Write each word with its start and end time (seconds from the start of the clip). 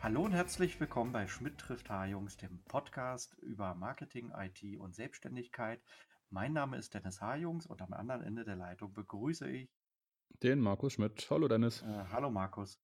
Hallo 0.00 0.22
und 0.24 0.32
herzlich 0.32 0.78
willkommen 0.78 1.10
bei 1.12 1.26
Schmidt 1.26 1.58
trifft 1.58 1.90
H-Jungs, 1.90 2.36
dem 2.36 2.62
Podcast 2.68 3.36
über 3.38 3.74
Marketing, 3.74 4.32
IT 4.32 4.78
und 4.78 4.94
Selbstständigkeit. 4.94 5.82
Mein 6.30 6.52
Name 6.52 6.76
ist 6.76 6.94
Dennis 6.94 7.20
H-Jungs 7.20 7.66
und 7.66 7.82
am 7.82 7.92
anderen 7.92 8.22
Ende 8.22 8.44
der 8.44 8.54
Leitung 8.54 8.94
begrüße 8.94 9.50
ich 9.50 9.68
den 10.42 10.60
Markus 10.60 10.92
Schmidt. 10.92 11.26
Hallo 11.30 11.48
Dennis. 11.48 11.82
Äh, 11.82 12.04
hallo 12.12 12.30
Markus. 12.30 12.80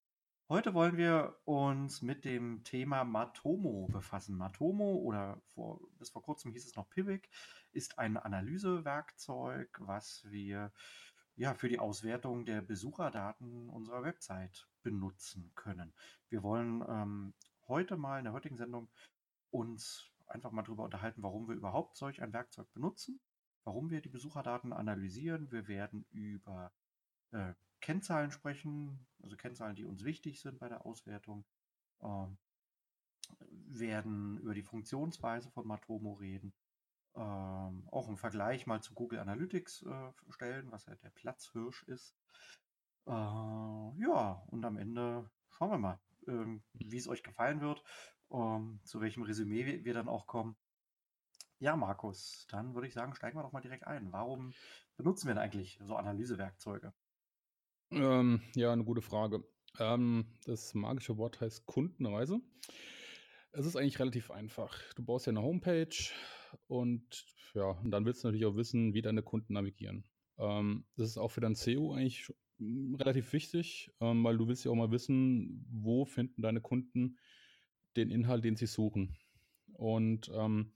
Heute 0.48 0.74
wollen 0.74 0.96
wir 0.96 1.38
uns 1.44 2.02
mit 2.02 2.24
dem 2.24 2.64
Thema 2.64 3.04
Matomo 3.04 3.86
befassen. 3.92 4.36
Matomo 4.36 4.96
oder 4.96 5.40
vor, 5.54 5.80
bis 5.98 6.10
vor 6.10 6.22
kurzem 6.22 6.50
hieß 6.50 6.66
es 6.66 6.74
noch 6.74 6.90
Pivik, 6.90 7.30
ist 7.70 7.98
ein 8.00 8.16
Analysewerkzeug, 8.16 9.68
was 9.80 10.24
wir 10.28 10.72
ja, 11.36 11.54
für 11.54 11.68
die 11.68 11.78
Auswertung 11.78 12.44
der 12.44 12.60
Besucherdaten 12.60 13.70
unserer 13.70 14.02
Website 14.02 14.68
benutzen 14.84 15.50
können. 15.56 15.92
Wir 16.28 16.44
wollen 16.44 16.84
ähm, 16.88 17.34
heute 17.66 17.96
mal 17.96 18.18
in 18.18 18.24
der 18.24 18.32
heutigen 18.32 18.56
Sendung 18.56 18.88
uns 19.50 20.12
einfach 20.26 20.52
mal 20.52 20.62
darüber 20.62 20.84
unterhalten, 20.84 21.24
warum 21.24 21.48
wir 21.48 21.56
überhaupt 21.56 21.96
solch 21.96 22.22
ein 22.22 22.32
Werkzeug 22.32 22.72
benutzen, 22.72 23.20
warum 23.64 23.90
wir 23.90 24.00
die 24.00 24.08
Besucherdaten 24.08 24.72
analysieren. 24.72 25.50
Wir 25.50 25.66
werden 25.66 26.06
über 26.12 26.72
äh, 27.32 27.54
Kennzahlen 27.80 28.30
sprechen, 28.30 29.06
also 29.20 29.36
Kennzahlen, 29.36 29.74
die 29.74 29.84
uns 29.84 30.04
wichtig 30.04 30.40
sind 30.40 30.60
bei 30.60 30.68
der 30.68 30.86
Auswertung. 30.86 31.44
Ähm, 32.00 32.38
werden 33.66 34.38
über 34.38 34.54
die 34.54 34.62
Funktionsweise 34.62 35.50
von 35.50 35.66
Matomo 35.66 36.12
reden 36.12 36.54
ähm, 37.16 37.86
auch 37.90 38.08
im 38.08 38.16
Vergleich 38.16 38.66
mal 38.66 38.82
zu 38.82 38.94
Google 38.94 39.20
Analytics 39.20 39.82
äh, 39.82 40.12
stellen, 40.30 40.70
was 40.72 40.86
ja 40.86 40.94
der 40.96 41.10
Platzhirsch 41.10 41.84
ist. 41.84 42.16
Äh, 43.06 43.10
ja, 43.10 44.42
und 44.48 44.64
am 44.64 44.76
Ende 44.76 45.28
schauen 45.50 45.70
wir 45.70 45.78
mal, 45.78 46.00
äh, 46.26 46.60
wie 46.74 46.96
es 46.96 47.08
euch 47.08 47.22
gefallen 47.22 47.60
wird, 47.60 47.82
ähm, 48.32 48.80
zu 48.84 49.00
welchem 49.00 49.22
Resümee 49.22 49.66
wir, 49.66 49.84
wir 49.84 49.94
dann 49.94 50.08
auch 50.08 50.26
kommen. 50.26 50.56
Ja, 51.58 51.76
Markus, 51.76 52.46
dann 52.50 52.74
würde 52.74 52.88
ich 52.88 52.94
sagen, 52.94 53.14
steigen 53.14 53.38
wir 53.38 53.42
doch 53.42 53.52
mal 53.52 53.60
direkt 53.60 53.86
ein. 53.86 54.12
Warum 54.12 54.52
benutzen 54.96 55.28
wir 55.28 55.34
denn 55.34 55.42
eigentlich 55.42 55.78
so 55.82 55.96
Analysewerkzeuge? 55.96 56.92
Ähm, 57.90 58.42
ja, 58.54 58.72
eine 58.72 58.84
gute 58.84 59.02
Frage. 59.02 59.44
Ähm, 59.78 60.26
das 60.44 60.74
magische 60.74 61.16
Wort 61.16 61.40
heißt 61.40 61.66
Kundenreise. 61.66 62.40
Es 63.52 63.66
ist 63.66 63.76
eigentlich 63.76 64.00
relativ 64.00 64.30
einfach. 64.30 64.76
Du 64.94 65.04
baust 65.04 65.26
ja 65.26 65.30
eine 65.30 65.42
Homepage 65.42 65.94
und 66.66 67.26
ja, 67.54 67.66
und 67.66 67.90
dann 67.92 68.04
willst 68.04 68.24
du 68.24 68.28
natürlich 68.28 68.46
auch 68.46 68.56
wissen, 68.56 68.94
wie 68.94 69.02
deine 69.02 69.22
Kunden 69.22 69.54
navigieren. 69.54 70.04
Ähm, 70.38 70.86
das 70.96 71.10
ist 71.10 71.18
auch 71.18 71.30
für 71.30 71.40
dein 71.40 71.54
SEO 71.54 71.94
eigentlich 71.94 72.32
relativ 72.98 73.32
wichtig, 73.32 73.90
ähm, 74.00 74.24
weil 74.24 74.36
du 74.36 74.48
willst 74.48 74.64
ja 74.64 74.70
auch 74.70 74.76
mal 74.76 74.90
wissen, 74.90 75.66
wo 75.70 76.04
finden 76.04 76.42
deine 76.42 76.60
Kunden 76.60 77.18
den 77.96 78.10
Inhalt, 78.10 78.44
den 78.44 78.56
sie 78.56 78.66
suchen. 78.66 79.16
Und 79.74 80.30
ähm, 80.34 80.72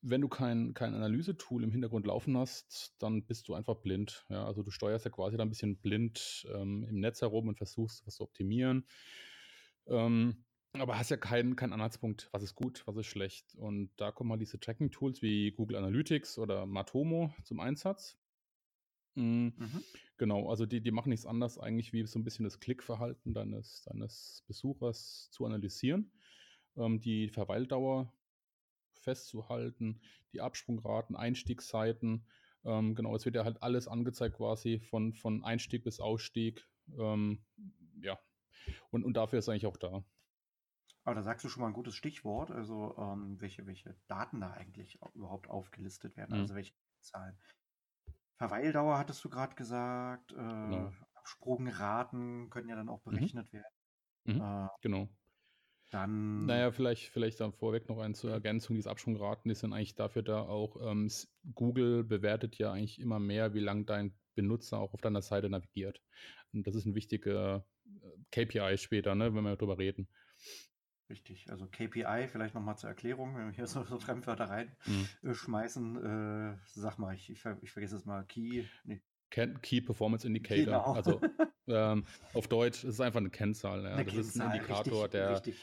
wenn 0.00 0.20
du 0.20 0.28
kein, 0.28 0.74
kein 0.74 0.94
Analysetool 0.94 1.64
im 1.64 1.72
Hintergrund 1.72 2.06
laufen 2.06 2.36
hast, 2.36 2.94
dann 2.98 3.24
bist 3.24 3.48
du 3.48 3.54
einfach 3.54 3.76
blind. 3.76 4.24
Ja? 4.28 4.46
Also 4.46 4.62
du 4.62 4.70
steuerst 4.70 5.04
ja 5.04 5.10
quasi 5.10 5.36
da 5.36 5.42
ein 5.42 5.48
bisschen 5.48 5.76
blind 5.76 6.46
ähm, 6.54 6.84
im 6.88 7.00
Netz 7.00 7.20
herum 7.20 7.48
und 7.48 7.56
versuchst, 7.56 8.06
was 8.06 8.16
zu 8.16 8.22
optimieren. 8.22 8.86
Ähm, 9.86 10.44
aber 10.74 10.98
hast 10.98 11.10
ja 11.10 11.16
keinen, 11.16 11.56
keinen 11.56 11.72
Anhaltspunkt, 11.72 12.28
was 12.32 12.42
ist 12.42 12.54
gut, 12.54 12.82
was 12.86 12.96
ist 12.96 13.06
schlecht. 13.06 13.54
Und 13.56 13.90
da 13.96 14.12
kommen 14.12 14.30
halt 14.30 14.40
diese 14.40 14.60
Tracking-Tools 14.60 15.22
wie 15.22 15.50
Google 15.52 15.76
Analytics 15.76 16.38
oder 16.38 16.66
Matomo 16.66 17.34
zum 17.42 17.58
Einsatz. 17.58 18.18
Mhm. 19.18 19.52
Mhm. 19.56 19.84
Genau, 20.16 20.48
also 20.48 20.66
die, 20.66 20.80
die 20.80 20.90
machen 20.90 21.10
nichts 21.10 21.26
anderes 21.26 21.58
eigentlich, 21.58 21.92
wie 21.92 22.06
so 22.06 22.18
ein 22.18 22.24
bisschen 22.24 22.44
das 22.44 22.60
Klickverhalten 22.60 23.34
deines, 23.34 23.82
deines 23.82 24.44
Besuchers 24.46 25.28
zu 25.30 25.44
analysieren, 25.44 26.12
ähm, 26.76 27.00
die 27.00 27.28
Verweildauer 27.28 28.12
festzuhalten, 28.92 30.00
die 30.32 30.40
Absprungraten, 30.40 31.16
Einstiegsseiten. 31.16 32.26
Ähm, 32.64 32.94
genau, 32.94 33.14
es 33.14 33.24
wird 33.24 33.36
ja 33.36 33.44
halt 33.44 33.62
alles 33.62 33.88
angezeigt 33.88 34.36
quasi 34.36 34.80
von, 34.80 35.14
von 35.14 35.44
Einstieg 35.44 35.84
bis 35.84 36.00
Ausstieg. 36.00 36.68
Ähm, 36.98 37.44
ja, 38.02 38.18
und, 38.90 39.04
und 39.04 39.16
dafür 39.16 39.38
ist 39.38 39.48
eigentlich 39.48 39.66
auch 39.66 39.76
da. 39.76 40.04
Aber 41.04 41.14
da 41.14 41.22
sagst 41.22 41.44
du 41.44 41.48
schon 41.48 41.62
mal 41.62 41.68
ein 41.68 41.74
gutes 41.74 41.94
Stichwort, 41.94 42.50
also 42.50 42.94
ähm, 42.98 43.40
welche, 43.40 43.66
welche 43.66 43.96
Daten 44.08 44.40
da 44.40 44.50
eigentlich 44.52 44.98
überhaupt 45.14 45.48
aufgelistet 45.48 46.16
werden, 46.16 46.34
mhm. 46.34 46.42
also 46.42 46.54
welche 46.54 46.74
Zahlen. 47.00 47.38
Verweildauer 48.38 48.98
hattest 48.98 49.24
du 49.24 49.28
gerade 49.28 49.54
gesagt, 49.56 50.32
äh, 50.32 50.36
genau. 50.36 50.92
Absprungraten 51.14 52.48
können 52.50 52.68
ja 52.68 52.76
dann 52.76 52.88
auch 52.88 53.04
mhm. 53.04 53.10
berechnet 53.10 53.52
mhm. 53.52 53.56
werden. 53.56 53.74
Mhm. 54.24 54.40
Äh, 54.40 54.68
genau. 54.80 55.08
Dann. 55.90 56.46
Naja, 56.46 56.70
vielleicht, 56.70 57.08
vielleicht 57.08 57.40
dann 57.40 57.52
vorweg 57.52 57.88
noch 57.88 57.98
eine 57.98 58.14
zur 58.14 58.30
Ergänzung. 58.30 58.76
Diese 58.76 58.90
Absprungraten, 58.90 59.48
die 59.48 59.54
sind 59.54 59.72
eigentlich 59.72 59.94
dafür 59.94 60.22
da 60.22 60.42
auch, 60.42 60.76
ähm, 60.82 61.10
Google 61.54 62.04
bewertet 62.04 62.58
ja 62.58 62.72
eigentlich 62.72 63.00
immer 63.00 63.18
mehr, 63.18 63.54
wie 63.54 63.60
lange 63.60 63.84
dein 63.84 64.14
Benutzer 64.34 64.78
auch 64.78 64.94
auf 64.94 65.00
deiner 65.00 65.22
Seite 65.22 65.48
navigiert. 65.48 66.00
Und 66.52 66.66
das 66.66 66.74
ist 66.74 66.84
ein 66.84 66.94
wichtiger 66.94 67.64
äh, 67.86 68.44
KPI 68.44 68.76
später, 68.76 69.14
ne, 69.14 69.34
wenn 69.34 69.44
wir 69.44 69.56
darüber 69.56 69.78
reden. 69.78 70.08
Richtig, 71.10 71.50
also 71.50 71.66
KPI, 71.66 72.28
vielleicht 72.30 72.54
nochmal 72.54 72.76
zur 72.76 72.90
Erklärung, 72.90 73.34
wenn 73.34 73.46
wir 73.46 73.52
hier 73.52 73.66
so, 73.66 73.82
so 73.84 73.98
Fremdwörter 73.98 74.50
reinschmeißen, 74.50 75.92
mhm. 75.92 76.52
äh, 76.52 76.56
sag 76.66 76.98
mal, 76.98 77.14
ich, 77.14 77.30
ich, 77.30 77.42
ich 77.62 77.72
vergesse 77.72 77.96
es 77.96 78.04
mal, 78.04 78.24
Key, 78.24 78.64
nee. 78.84 79.00
Key 79.30 79.80
Performance 79.80 80.26
Indicator, 80.26 80.64
genau. 80.64 80.92
also 80.92 81.20
ähm, 81.66 82.04
auf 82.34 82.48
Deutsch 82.48 82.84
ist 82.84 82.94
es 82.94 83.00
einfach 83.00 83.20
eine 83.20 83.30
Kennzahl. 83.30 83.84
Ja. 83.84 83.94
Eine 83.94 84.04
das 84.04 84.14
Kennzahl, 84.14 84.20
ist 84.20 84.40
ein 84.40 84.56
Indikator, 84.56 85.04
richtig, 85.04 85.10
der, 85.10 85.30
richtig 85.30 85.56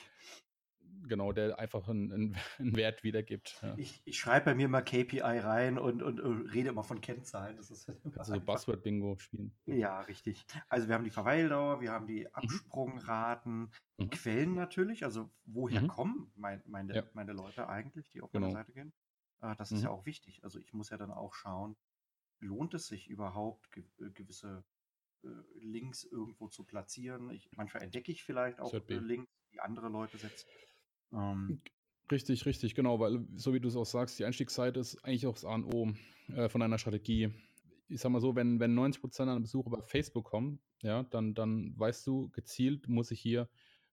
genau, 1.07 1.31
der 1.31 1.57
einfach 1.59 1.88
einen, 1.88 2.35
einen 2.59 2.75
Wert 2.75 3.03
wiedergibt. 3.03 3.59
Ja. 3.61 3.75
Ich, 3.77 4.01
ich 4.05 4.17
schreibe 4.17 4.45
bei 4.45 4.55
mir 4.55 4.67
mal 4.67 4.81
KPI 4.81 5.19
rein 5.21 5.77
und, 5.77 6.01
und, 6.01 6.19
und 6.19 6.47
rede 6.47 6.69
immer 6.69 6.83
von 6.83 7.01
Kennzahlen. 7.01 7.57
Das 7.57 7.71
ist 7.71 7.89
also 8.17 8.39
Buzzword-Bingo 8.39 9.17
spielen. 9.17 9.55
Ja, 9.66 10.01
richtig. 10.01 10.45
Also 10.69 10.88
wir 10.88 10.95
haben 10.95 11.03
die 11.03 11.11
Verweildauer, 11.11 11.81
wir 11.81 11.91
haben 11.91 12.07
die 12.07 12.21
mhm. 12.21 12.33
Absprungraten, 12.33 13.71
mhm. 13.97 14.09
Quellen 14.09 14.55
natürlich, 14.55 15.03
also 15.03 15.29
woher 15.45 15.81
mhm. 15.81 15.88
kommen 15.88 16.31
mein, 16.35 16.61
meine, 16.66 16.95
ja. 16.95 17.03
meine 17.13 17.33
Leute 17.33 17.67
eigentlich, 17.67 18.09
die 18.09 18.22
auf 18.22 18.31
genau. 18.31 18.47
meine 18.47 18.59
Seite 18.59 18.73
gehen. 18.73 18.93
Äh, 19.41 19.55
das 19.57 19.72
ist 19.72 19.83
ja 19.83 19.89
mhm. 19.89 19.95
auch 19.95 20.05
wichtig. 20.05 20.43
Also 20.43 20.59
ich 20.59 20.73
muss 20.73 20.89
ja 20.89 20.97
dann 20.97 21.11
auch 21.11 21.33
schauen, 21.33 21.75
lohnt 22.39 22.73
es 22.73 22.87
sich 22.87 23.09
überhaupt, 23.09 23.69
äh, 23.77 24.09
gewisse 24.11 24.63
äh, 25.23 25.27
Links 25.59 26.03
irgendwo 26.03 26.47
zu 26.47 26.63
platzieren. 26.63 27.29
Ich, 27.31 27.49
manchmal 27.55 27.83
entdecke 27.83 28.11
ich 28.11 28.23
vielleicht 28.23 28.59
auch 28.59 28.73
Links, 28.87 29.31
die 29.51 29.59
andere 29.59 29.89
Leute 29.89 30.17
setzen. 30.17 30.47
Ähm, 31.13 31.61
richtig, 32.11 32.45
richtig, 32.45 32.75
genau, 32.75 32.99
weil 32.99 33.25
so 33.35 33.53
wie 33.53 33.59
du 33.59 33.67
es 33.67 33.75
auch 33.75 33.85
sagst, 33.85 34.19
die 34.19 34.25
Einstiegsseite 34.25 34.79
ist 34.79 35.03
eigentlich 35.03 35.27
auch 35.27 35.33
das 35.33 35.45
A 35.45 35.55
und 35.55 35.66
O 35.66 35.91
äh, 36.33 36.49
von 36.49 36.61
einer 36.61 36.77
Strategie. 36.77 37.31
Ich 37.88 38.01
sag 38.01 38.11
mal 38.11 38.21
so, 38.21 38.35
wenn, 38.35 38.59
wenn 38.59 38.77
90% 38.77 39.27
an 39.27 39.41
Besucher 39.41 39.69
bei 39.69 39.81
Facebook 39.81 40.25
kommen, 40.25 40.59
ja, 40.81 41.03
dann, 41.03 41.33
dann 41.33 41.73
weißt 41.77 42.05
du, 42.07 42.29
gezielt 42.29 42.88
muss 42.88 43.11
ich 43.11 43.19
hier 43.19 43.47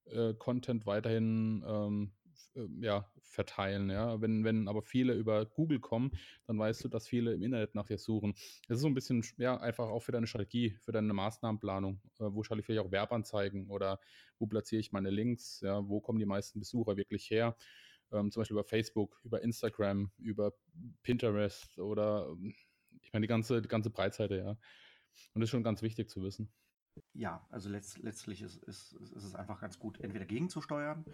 äh, 0.06 0.34
Content 0.34 0.86
weiterhin 0.86 1.62
ähm, 1.66 2.12
äh, 2.54 2.66
ja, 2.80 3.10
verteilen. 3.20 3.90
Ja. 3.90 4.20
Wenn, 4.20 4.44
wenn 4.44 4.68
aber 4.68 4.82
viele 4.82 5.14
über 5.14 5.46
Google 5.46 5.80
kommen, 5.80 6.12
dann 6.46 6.58
weißt 6.58 6.84
du, 6.84 6.88
dass 6.88 7.08
viele 7.08 7.34
im 7.34 7.42
Internet 7.42 7.74
nach 7.74 7.86
dir 7.86 7.98
suchen. 7.98 8.34
Das 8.68 8.76
ist 8.76 8.82
so 8.82 8.88
ein 8.88 8.94
bisschen 8.94 9.24
ja, 9.38 9.56
einfach 9.58 9.88
auch 9.88 10.00
für 10.00 10.12
deine 10.12 10.26
Strategie, 10.26 10.76
für 10.80 10.92
deine 10.92 11.12
Maßnahmenplanung. 11.12 12.00
Äh, 12.18 12.24
wo 12.30 12.42
schalte 12.42 12.60
ich 12.60 12.66
vielleicht 12.66 12.86
auch 12.86 12.92
Werbeanzeigen 12.92 13.70
oder 13.70 14.00
wo 14.38 14.46
platziere 14.46 14.80
ich 14.80 14.92
meine 14.92 15.10
Links? 15.10 15.60
Ja, 15.60 15.88
wo 15.88 16.00
kommen 16.00 16.18
die 16.18 16.26
meisten 16.26 16.58
Besucher 16.58 16.96
wirklich 16.96 17.30
her? 17.30 17.56
Ähm, 18.12 18.30
zum 18.30 18.40
Beispiel 18.40 18.56
über 18.56 18.64
Facebook, 18.64 19.20
über 19.24 19.42
Instagram, 19.42 20.10
über 20.18 20.52
Pinterest 21.02 21.78
oder 21.78 22.28
ähm, 22.30 22.54
ich 23.00 23.12
meine 23.12 23.24
die 23.24 23.28
ganze, 23.28 23.62
die 23.62 23.68
ganze 23.68 23.90
Breitseite, 23.90 24.36
ja. 24.36 24.50
Und 25.34 25.40
das 25.40 25.44
ist 25.44 25.50
schon 25.50 25.62
ganz 25.62 25.82
wichtig 25.82 26.08
zu 26.08 26.22
wissen. 26.22 26.52
Ja, 27.14 27.46
also 27.50 27.68
letzt, 27.68 27.98
letztlich 27.98 28.42
ist, 28.42 28.56
ist, 28.64 28.92
ist, 28.92 29.12
es 29.12 29.34
einfach 29.34 29.60
ganz 29.60 29.78
gut, 29.78 30.00
entweder 30.00 30.26
gegenzusteuern, 30.26 31.04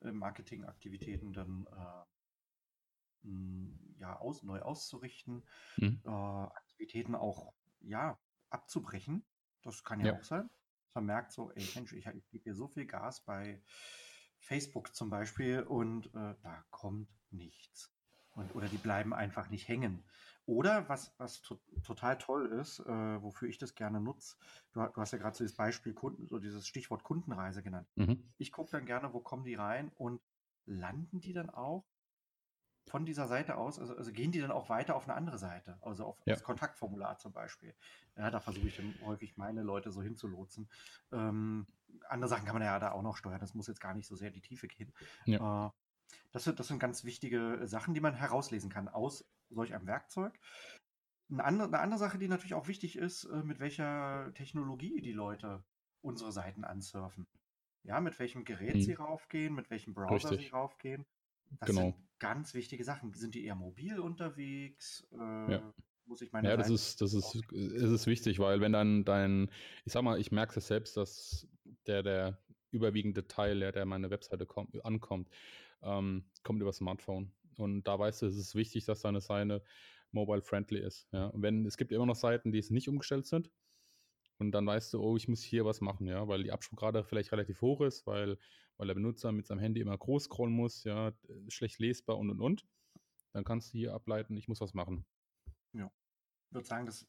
äh, 0.00 0.12
Marketingaktivitäten 0.12 1.32
dann 1.32 1.66
äh, 1.72 3.28
mh, 3.28 3.78
ja, 3.98 4.18
aus, 4.18 4.42
neu 4.42 4.60
auszurichten, 4.60 5.44
mhm. 5.76 6.00
äh, 6.04 6.08
Aktivitäten 6.08 7.14
auch 7.14 7.52
ja, 7.80 8.18
abzubrechen. 8.50 9.24
Das 9.62 9.84
kann 9.84 10.00
ja, 10.00 10.06
ja. 10.06 10.18
auch 10.18 10.24
sein. 10.24 10.48
Man 10.94 11.06
merkt 11.06 11.32
so, 11.32 11.50
ey 11.52 11.68
Mensch, 11.74 11.92
ich, 11.92 12.06
ich 12.06 12.28
gebe 12.30 12.44
hier 12.44 12.54
so 12.54 12.68
viel 12.68 12.86
Gas 12.86 13.24
bei 13.24 13.62
Facebook 14.40 14.94
zum 14.94 15.10
Beispiel 15.10 15.62
und 15.62 16.06
äh, 16.14 16.34
da 16.42 16.64
kommt 16.70 17.08
nichts. 17.30 17.92
Und, 18.38 18.54
oder 18.54 18.68
die 18.68 18.78
bleiben 18.78 19.12
einfach 19.12 19.50
nicht 19.50 19.66
hängen. 19.66 20.04
Oder 20.46 20.88
was, 20.88 21.12
was 21.18 21.42
to 21.42 21.60
total 21.82 22.16
toll 22.18 22.46
ist, 22.46 22.78
äh, 22.80 23.22
wofür 23.22 23.48
ich 23.48 23.58
das 23.58 23.74
gerne 23.74 24.00
nutze, 24.00 24.36
du, 24.72 24.80
du 24.80 25.00
hast 25.00 25.12
ja 25.12 25.18
gerade 25.18 25.36
so 25.36 25.42
dieses 25.44 25.56
Beispiel 25.56 25.92
Kunden, 25.92 26.26
so 26.28 26.38
dieses 26.38 26.66
Stichwort 26.66 27.02
Kundenreise 27.02 27.62
genannt. 27.62 27.88
Mhm. 27.96 28.22
Ich 28.38 28.52
gucke 28.52 28.70
dann 28.70 28.86
gerne, 28.86 29.12
wo 29.12 29.20
kommen 29.20 29.44
die 29.44 29.56
rein 29.56 29.90
und 29.96 30.20
landen 30.66 31.20
die 31.20 31.32
dann 31.32 31.50
auch 31.50 31.84
von 32.86 33.04
dieser 33.04 33.26
Seite 33.26 33.56
aus, 33.56 33.78
also, 33.78 33.94
also 33.96 34.12
gehen 34.12 34.32
die 34.32 34.40
dann 34.40 34.50
auch 34.50 34.70
weiter 34.70 34.96
auf 34.96 35.04
eine 35.04 35.14
andere 35.14 35.36
Seite, 35.36 35.78
also 35.82 36.06
auf 36.06 36.18
Ja. 36.24 36.34
das 36.34 36.42
Kontaktformular 36.42 37.18
zum 37.18 37.32
Beispiel. 37.32 37.74
Ja, 38.16 38.30
da 38.30 38.40
versuche 38.40 38.68
ich 38.68 38.76
dann 38.76 38.94
häufig 39.02 39.36
meine 39.36 39.62
Leute 39.62 39.90
so 39.90 40.00
hinzulotsen. 40.02 40.70
Ähm, 41.12 41.66
andere 42.08 42.28
Sachen 42.30 42.46
kann 42.46 42.54
man 42.54 42.62
ja 42.62 42.78
da 42.78 42.92
auch 42.92 43.02
noch 43.02 43.16
steuern, 43.16 43.40
das 43.40 43.54
muss 43.54 43.66
jetzt 43.66 43.80
gar 43.80 43.94
nicht 43.94 44.06
so 44.06 44.16
sehr 44.16 44.28
in 44.28 44.34
die 44.34 44.40
Tiefe 44.40 44.68
gehen. 44.68 44.94
Äh, 45.26 45.68
das 46.32 46.44
sind, 46.44 46.60
das 46.60 46.68
sind 46.68 46.78
ganz 46.78 47.04
wichtige 47.04 47.60
Sachen, 47.64 47.94
die 47.94 48.00
man 48.00 48.14
herauslesen 48.14 48.70
kann 48.70 48.88
aus 48.88 49.24
solch 49.50 49.74
einem 49.74 49.86
Werkzeug. 49.86 50.38
Eine 51.30 51.44
andere, 51.44 51.68
eine 51.68 51.80
andere 51.80 51.98
Sache, 51.98 52.18
die 52.18 52.28
natürlich 52.28 52.54
auch 52.54 52.68
wichtig 52.68 52.96
ist, 52.96 53.24
äh, 53.24 53.42
mit 53.42 53.60
welcher 53.60 54.32
Technologie 54.34 55.00
die 55.00 55.12
Leute 55.12 55.64
unsere 56.00 56.32
Seiten 56.32 56.64
ansurfen. 56.64 57.26
Ja, 57.84 58.00
mit 58.00 58.18
welchem 58.18 58.44
Gerät 58.44 58.76
Mhm. 58.76 58.80
sie 58.82 58.94
raufgehen, 58.94 59.54
mit 59.54 59.70
welchem 59.70 59.94
Browser 59.94 60.30
sie 60.30 60.34
Richtig. 60.34 60.52
raufgehen. 60.52 61.06
Das 61.60 61.68
Genau. 61.68 61.94
sind 61.94 62.08
ganz 62.18 62.54
wichtige 62.54 62.84
Sachen. 62.84 63.12
Sind 63.14 63.34
die 63.34 63.44
eher 63.44 63.54
mobil 63.54 63.98
unterwegs? 64.00 65.06
Äh, 65.12 65.60
muss 66.06 66.22
ich 66.22 66.32
meine 66.32 66.48
Ja, 66.48 66.56
das 66.56 66.68
Seite 66.68 66.74
ist, 66.74 67.00
das 67.00 67.14
ist, 67.14 67.34
es 67.52 67.90
ist 67.90 68.06
wichtig, 68.06 68.38
weil 68.38 68.60
wenn 68.60 68.72
dann 68.72 69.04
dein, 69.04 69.50
ich 69.84 69.92
sag 69.92 70.02
mal, 70.02 70.18
ich 70.20 70.30
merke 70.32 70.58
es 70.58 70.66
selbst, 70.66 70.96
dass 70.96 71.48
der, 71.86 72.02
der 72.02 72.38
überwiegende 72.70 73.26
Teil, 73.28 73.60
der, 73.60 73.72
der 73.72 73.86
meine 73.86 74.10
Webseite 74.10 74.46
kommt, 74.46 74.84
ankommt, 74.84 75.28
ähm, 75.82 76.30
kommt 76.42 76.60
über 76.62 76.72
Smartphone. 76.72 77.32
Und 77.56 77.84
da 77.84 77.98
weißt 77.98 78.22
du, 78.22 78.26
es 78.26 78.36
ist 78.36 78.54
wichtig, 78.54 78.84
dass 78.84 79.00
deine 79.00 79.20
Seite 79.20 79.62
mobile-friendly 80.12 80.80
ist. 80.80 81.08
Ja? 81.12 81.26
Und 81.26 81.42
wenn, 81.42 81.66
es 81.66 81.76
gibt 81.76 81.92
immer 81.92 82.06
noch 82.06 82.16
Seiten, 82.16 82.52
die 82.52 82.58
es 82.58 82.70
nicht 82.70 82.88
umgestellt 82.88 83.26
sind. 83.26 83.50
Und 84.38 84.52
dann 84.52 84.66
weißt 84.66 84.94
du, 84.94 85.02
oh, 85.02 85.16
ich 85.16 85.26
muss 85.26 85.42
hier 85.42 85.64
was 85.64 85.80
machen, 85.80 86.06
ja, 86.06 86.28
weil 86.28 86.44
die 86.44 86.52
Absprungrate 86.52 87.02
vielleicht 87.02 87.32
relativ 87.32 87.60
hoch 87.60 87.80
ist, 87.80 88.06
weil, 88.06 88.38
weil 88.76 88.86
der 88.86 88.94
Benutzer 88.94 89.32
mit 89.32 89.46
seinem 89.48 89.58
Handy 89.58 89.80
immer 89.80 89.98
groß 89.98 90.24
scrollen 90.24 90.54
muss, 90.54 90.84
ja, 90.84 91.12
schlecht 91.48 91.80
lesbar 91.80 92.16
und 92.18 92.30
und 92.30 92.40
und. 92.40 92.64
Dann 93.32 93.42
kannst 93.44 93.74
du 93.74 93.78
hier 93.78 93.94
ableiten, 93.94 94.36
ich 94.36 94.46
muss 94.46 94.60
was 94.60 94.74
machen. 94.74 95.04
Ich 96.48 96.54
würde 96.54 96.66
sagen, 96.66 96.86
das 96.86 97.06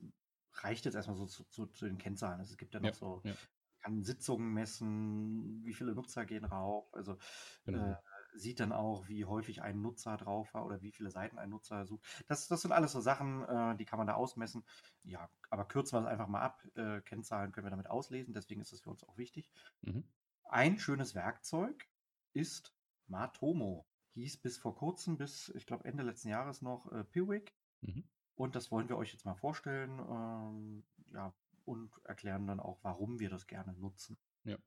reicht 0.53 0.85
jetzt 0.85 0.95
erstmal 0.95 1.15
so 1.17 1.25
zu, 1.25 1.43
zu, 1.45 1.67
zu 1.67 1.85
den 1.85 1.97
Kennzahlen. 1.97 2.39
Also 2.39 2.51
es 2.51 2.57
gibt 2.57 2.73
ja 2.73 2.79
noch 2.79 2.87
Ja, 2.89 2.93
so, 2.93 3.21
ja. 3.23 3.33
kann 3.81 4.03
Sitzungen 4.03 4.53
messen, 4.53 5.63
wie 5.63 5.73
viele 5.73 5.93
Nutzer 5.93 6.25
gehen 6.25 6.43
rauf, 6.45 6.93
also 6.93 7.17
Genau. 7.65 7.91
äh, 7.91 7.95
sieht 8.39 8.59
dann 8.59 8.71
auch, 8.71 9.07
wie 9.07 9.25
häufig 9.25 9.61
ein 9.61 9.81
Nutzer 9.81 10.17
drauf 10.17 10.53
war 10.53 10.65
oder 10.65 10.81
wie 10.81 10.91
viele 10.91 11.11
Seiten 11.11 11.37
ein 11.37 11.49
Nutzer 11.49 11.85
sucht. 11.85 12.05
Das, 12.27 12.47
das 12.47 12.61
sind 12.61 12.71
alles 12.71 12.91
so 12.91 13.01
Sachen, 13.01 13.43
äh, 13.43 13.75
die 13.75 13.85
kann 13.85 13.97
man 13.97 14.07
da 14.07 14.15
ausmessen. 14.15 14.63
Ja, 15.03 15.29
aber 15.49 15.65
kürzen 15.65 15.97
wir 15.97 16.01
es 16.01 16.07
einfach 16.07 16.27
mal 16.27 16.41
ab. 16.41 16.65
Äh, 16.75 17.01
Kennzahlen 17.01 17.51
können 17.51 17.65
wir 17.65 17.71
damit 17.71 17.89
auslesen, 17.89 18.33
deswegen 18.33 18.61
ist 18.61 18.73
es 18.73 18.81
für 18.81 18.89
uns 18.89 19.03
auch 19.03 19.17
wichtig. 19.17 19.49
Mhm. 19.81 20.03
Ein 20.45 20.79
schönes 20.79 21.15
Werkzeug 21.15 21.87
ist 22.33 22.73
Matomo. 23.07 23.85
Hieß 24.13 24.37
bis 24.37 24.57
vor 24.57 24.75
kurzem, 24.75 25.17
bis 25.17 25.49
ich 25.49 25.65
glaube 25.65 25.85
Ende 25.85 26.03
letzten 26.03 26.29
Jahres 26.29 26.61
noch 26.61 26.91
äh, 26.91 27.03
Piwik. 27.03 27.53
Mhm. 27.81 28.03
Und 28.35 28.55
das 28.55 28.71
wollen 28.71 28.89
wir 28.89 28.97
euch 28.97 29.11
jetzt 29.11 29.25
mal 29.25 29.35
vorstellen 29.35 29.99
ähm, 29.99 30.85
ja, 31.13 31.33
und 31.65 31.91
erklären 32.05 32.47
dann 32.47 32.59
auch, 32.59 32.79
warum 32.83 33.19
wir 33.19 33.29
das 33.29 33.47
gerne 33.47 33.73
nutzen. 33.73 34.17
Ja. 34.45 34.57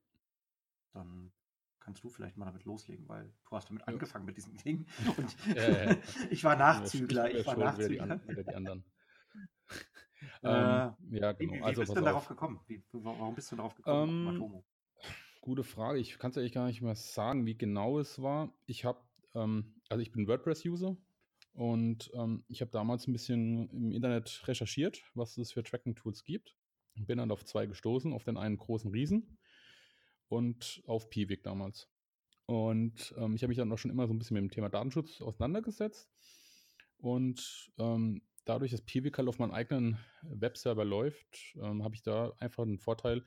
Dann 0.92 1.32
kannst 1.82 2.02
du 2.04 2.08
vielleicht 2.08 2.36
mal 2.36 2.46
damit 2.46 2.64
loslegen, 2.64 3.08
weil 3.08 3.32
du 3.48 3.56
hast 3.56 3.68
damit 3.68 3.82
Ja. 3.82 3.88
angefangen 3.88 4.24
mit 4.24 4.36
diesem 4.36 4.56
Ding. 4.56 4.86
Und 5.18 5.36
Ja, 5.54 5.96
ich 6.30 6.44
war 6.44 6.56
Nachzügler. 6.56 7.30
Ich, 7.30 7.40
Ich 7.40 7.46
war 7.46 7.56
Nachzügler. 7.56 8.20
wieder 8.28 8.42
die 8.44 8.54
anderen. 8.54 8.84
Äh, 10.42 10.46
ähm, 10.48 10.94
ja, 11.10 11.38
Wie, 11.38 11.46
genau. 11.46 11.52
wie, 11.54 11.58
wie 11.58 11.62
Also 11.62 11.80
bist 11.80 11.90
du 11.90 11.94
denn 11.96 12.04
darauf 12.04 12.22
auf. 12.22 12.28
gekommen? 12.28 12.60
Wie, 12.68 12.80
wa- 12.92 13.14
warum 13.18 13.34
bist 13.34 13.50
du 13.50 13.56
darauf 13.56 13.74
gekommen, 13.74 14.08
Ähm, 14.08 14.24
Matomo? 14.24 14.64
Gute 15.40 15.64
Frage. 15.64 15.98
Ich 15.98 16.16
kann 16.18 16.30
es 16.30 16.38
eigentlich 16.38 16.52
gar 16.52 16.66
nicht 16.66 16.80
mehr 16.80 16.94
sagen, 16.94 17.44
wie 17.44 17.56
genau 17.56 17.98
es 17.98 18.22
war. 18.22 18.52
Ich 18.66 18.84
habe, 18.84 19.00
ähm, 19.34 19.74
also 19.88 20.00
ich 20.00 20.12
bin 20.12 20.28
WordPress-User 20.28 20.96
und 21.54 22.10
ähm, 22.14 22.44
ich 22.46 22.60
habe 22.60 22.70
damals 22.70 23.08
ein 23.08 23.12
bisschen 23.12 23.68
im 23.70 23.90
Internet 23.90 24.42
recherchiert, 24.46 25.02
was 25.14 25.36
es 25.38 25.52
für 25.52 25.64
Tracking-Tools 25.64 26.22
gibt. 26.24 26.54
Und 26.96 27.06
bin 27.06 27.18
dann 27.18 27.32
auf 27.32 27.44
zwei 27.44 27.66
gestoßen, 27.66 28.12
auf 28.12 28.22
den 28.24 28.36
einen 28.36 28.58
großen 28.58 28.90
Riesen 28.92 29.38
und 30.32 30.82
auf 30.86 31.10
Piwik 31.10 31.42
damals. 31.42 31.88
Und 32.46 33.14
ähm, 33.18 33.34
ich 33.34 33.42
habe 33.42 33.48
mich 33.48 33.58
dann 33.58 33.70
auch 33.70 33.78
schon 33.78 33.90
immer 33.90 34.06
so 34.06 34.14
ein 34.14 34.18
bisschen 34.18 34.34
mit 34.34 34.42
dem 34.42 34.50
Thema 34.50 34.70
Datenschutz 34.70 35.20
auseinandergesetzt. 35.20 36.10
Und 36.96 37.70
ähm, 37.78 38.22
dadurch, 38.46 38.70
dass 38.70 38.80
Piwik 38.80 39.18
halt 39.18 39.28
auf 39.28 39.38
meinem 39.38 39.52
eigenen 39.52 39.98
Webserver 40.22 40.84
läuft, 40.84 41.54
ähm, 41.62 41.84
habe 41.84 41.94
ich 41.94 42.02
da 42.02 42.32
einfach 42.38 42.62
einen 42.62 42.78
Vorteil 42.78 43.24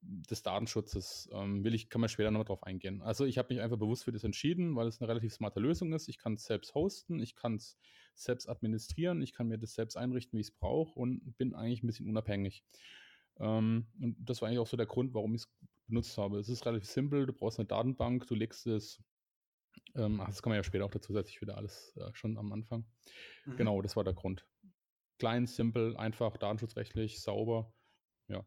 des 0.00 0.42
Datenschutzes. 0.42 1.28
Ähm, 1.32 1.64
will 1.64 1.74
ich, 1.74 1.90
kann 1.90 2.00
man 2.00 2.08
später 2.08 2.30
nochmal 2.30 2.46
drauf 2.46 2.62
eingehen. 2.62 3.02
Also 3.02 3.26
ich 3.26 3.36
habe 3.36 3.52
mich 3.52 3.62
einfach 3.62 3.78
bewusst 3.78 4.04
für 4.04 4.12
das 4.12 4.24
entschieden, 4.24 4.74
weil 4.74 4.88
es 4.88 5.00
eine 5.00 5.08
relativ 5.08 5.34
smarte 5.34 5.60
Lösung 5.60 5.92
ist. 5.92 6.08
Ich 6.08 6.18
kann 6.18 6.34
es 6.34 6.44
selbst 6.44 6.74
hosten, 6.74 7.20
ich 7.20 7.36
kann 7.36 7.56
es 7.56 7.78
selbst 8.14 8.48
administrieren, 8.48 9.20
ich 9.20 9.34
kann 9.34 9.48
mir 9.48 9.58
das 9.58 9.74
selbst 9.74 9.96
einrichten, 9.96 10.38
wie 10.38 10.40
ich 10.40 10.48
es 10.48 10.54
brauche 10.54 10.98
und 10.98 11.36
bin 11.36 11.54
eigentlich 11.54 11.82
ein 11.82 11.86
bisschen 11.86 12.08
unabhängig. 12.08 12.64
Ähm, 13.38 13.86
und 14.00 14.16
das 14.18 14.40
war 14.40 14.48
eigentlich 14.48 14.60
auch 14.60 14.66
so 14.66 14.76
der 14.76 14.86
Grund, 14.86 15.14
warum 15.14 15.34
ich 15.34 15.42
es 15.42 15.48
benutzt 15.92 16.18
habe. 16.18 16.38
Es 16.40 16.48
ist 16.48 16.66
relativ 16.66 16.88
simpel, 16.88 17.26
du 17.26 17.32
brauchst 17.34 17.58
eine 17.60 17.66
Datenbank, 17.68 18.26
du 18.26 18.34
legst 18.34 18.66
es, 18.66 19.02
ähm, 19.94 20.20
ach, 20.20 20.28
das 20.28 20.42
kann 20.42 20.50
man 20.50 20.58
ja 20.58 20.64
später 20.64 20.84
auch 20.86 20.90
dazu 20.90 21.08
zusätzlich 21.08 21.40
wieder 21.40 21.56
alles 21.56 21.94
äh, 21.96 22.10
schon 22.14 22.38
am 22.38 22.52
Anfang. 22.52 22.86
Mhm. 23.46 23.56
Genau, 23.56 23.82
das 23.82 23.96
war 23.96 24.04
der 24.04 24.14
Grund. 24.14 24.48
Klein, 25.18 25.46
simpel, 25.46 25.96
einfach, 25.96 26.36
datenschutzrechtlich, 26.38 27.20
sauber. 27.22 27.74
Ja. 28.28 28.46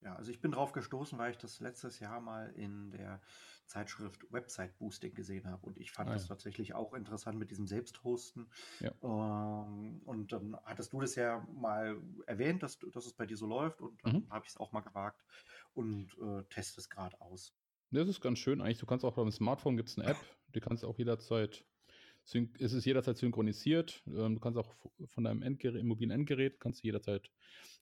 Ja, 0.00 0.16
also 0.16 0.30
ich 0.30 0.40
bin 0.42 0.50
drauf 0.52 0.72
gestoßen, 0.72 1.18
weil 1.18 1.30
ich 1.30 1.38
das 1.38 1.60
letztes 1.60 1.98
Jahr 1.98 2.20
mal 2.20 2.50
in 2.50 2.90
der 2.90 3.22
Zeitschrift 3.66 4.30
Website 4.30 4.76
Boosting 4.76 5.14
gesehen 5.14 5.46
habe 5.48 5.64
und 5.66 5.78
ich 5.78 5.92
fand 5.92 6.12
Ah, 6.12 6.14
das 6.14 6.26
ja. 6.26 6.28
tatsächlich 6.28 6.74
auch 6.74 6.92
interessant 6.92 7.38
mit 7.38 7.50
diesem 7.50 7.66
Selbsthosten. 7.66 8.52
Ja. 8.80 8.94
Ähm, 9.02 10.02
und 10.04 10.32
dann 10.32 10.56
hattest 10.64 10.92
du 10.92 11.00
das 11.00 11.14
ja 11.14 11.46
mal 11.50 12.02
erwähnt, 12.26 12.62
dass, 12.62 12.78
dass 12.78 13.06
es 13.06 13.14
bei 13.14 13.24
dir 13.24 13.38
so 13.38 13.46
läuft 13.46 13.80
und 13.80 14.04
dann 14.04 14.12
Mhm. 14.12 14.28
habe 14.30 14.44
ich 14.44 14.50
es 14.50 14.58
auch 14.58 14.72
mal 14.72 14.82
gewagt 14.82 15.24
und 15.74 16.16
äh, 16.18 16.42
teste 16.50 16.80
es 16.80 16.88
gerade 16.88 17.20
aus. 17.20 17.54
Das 17.90 18.08
ist 18.08 18.20
ganz 18.20 18.38
schön. 18.38 18.60
Eigentlich, 18.60 18.78
du 18.78 18.86
kannst 18.86 19.04
auch 19.04 19.14
beim 19.14 19.30
Smartphone 19.30 19.76
gibt 19.76 19.88
es 19.88 19.98
eine 19.98 20.08
App, 20.08 20.16
die 20.54 20.60
kannst 20.60 20.82
du 20.82 20.88
auch 20.88 20.98
jederzeit, 20.98 21.64
es 22.24 22.72
ist 22.72 22.84
jederzeit 22.84 23.16
synchronisiert. 23.16 24.02
Ähm, 24.06 24.34
du 24.34 24.40
kannst 24.40 24.58
auch 24.58 24.74
von 25.06 25.24
deinem 25.24 25.42
Endgerät, 25.42 25.84
mobilen 25.84 26.10
Endgerät, 26.10 26.58
kannst 26.58 26.82
du 26.82 26.86
jederzeit 26.86 27.30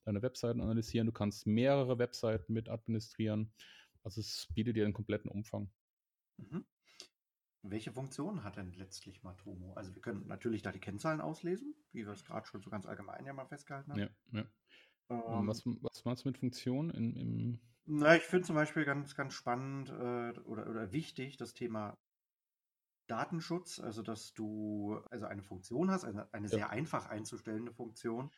deine 0.04 0.22
Webseiten 0.22 0.60
analysieren. 0.60 1.06
Du 1.06 1.12
kannst 1.12 1.46
mehrere 1.46 1.98
Webseiten 1.98 2.52
mit 2.52 2.68
administrieren. 2.68 3.52
Also 4.02 4.20
es 4.20 4.48
bietet 4.54 4.76
dir 4.76 4.84
einen 4.84 4.94
kompletten 4.94 5.30
Umfang. 5.30 5.70
Mhm. 6.38 6.64
Welche 7.62 7.92
Funktionen 7.92 8.42
hat 8.42 8.56
denn 8.56 8.72
letztlich 8.72 9.22
Matomo? 9.22 9.74
Also 9.74 9.94
wir 9.94 10.02
können 10.02 10.26
natürlich 10.26 10.62
da 10.62 10.72
die 10.72 10.80
Kennzahlen 10.80 11.20
auslesen, 11.20 11.76
wie 11.92 12.04
wir 12.04 12.12
es 12.12 12.24
gerade 12.24 12.44
schon 12.46 12.60
so 12.60 12.70
ganz 12.70 12.86
allgemein 12.86 13.24
ja 13.24 13.32
mal 13.32 13.46
festgehalten 13.46 13.92
haben. 13.92 14.00
Ja, 14.00 14.08
ja. 14.32 14.46
Ähm, 15.10 15.46
was, 15.46 15.64
was 15.64 16.04
meinst 16.04 16.24
du 16.24 16.28
mit 16.28 16.38
Funktion? 16.38 16.90
In, 16.90 17.16
im, 17.16 17.60
Na, 17.86 18.16
ich 18.16 18.22
finde 18.24 18.46
zum 18.46 18.56
Beispiel 18.56 18.84
ganz, 18.84 19.14
ganz 19.14 19.34
spannend 19.34 19.88
äh, 19.90 19.92
oder, 20.40 20.68
oder 20.68 20.90
wichtig 20.92 21.36
das 21.36 21.54
Thema 21.54 21.96
Datenschutz, 23.06 23.78
also 23.78 24.02
dass 24.02 24.32
du 24.34 24.96
also 25.10 25.26
eine 25.26 25.42
Funktion 25.42 25.90
hast, 25.90 26.04
eine, 26.04 26.32
eine 26.34 26.48
Ja. 26.50 26.58
sehr 26.58 26.70
einfach 26.70 27.06
einzustellende 27.06 27.72
Funktion, 27.72 28.32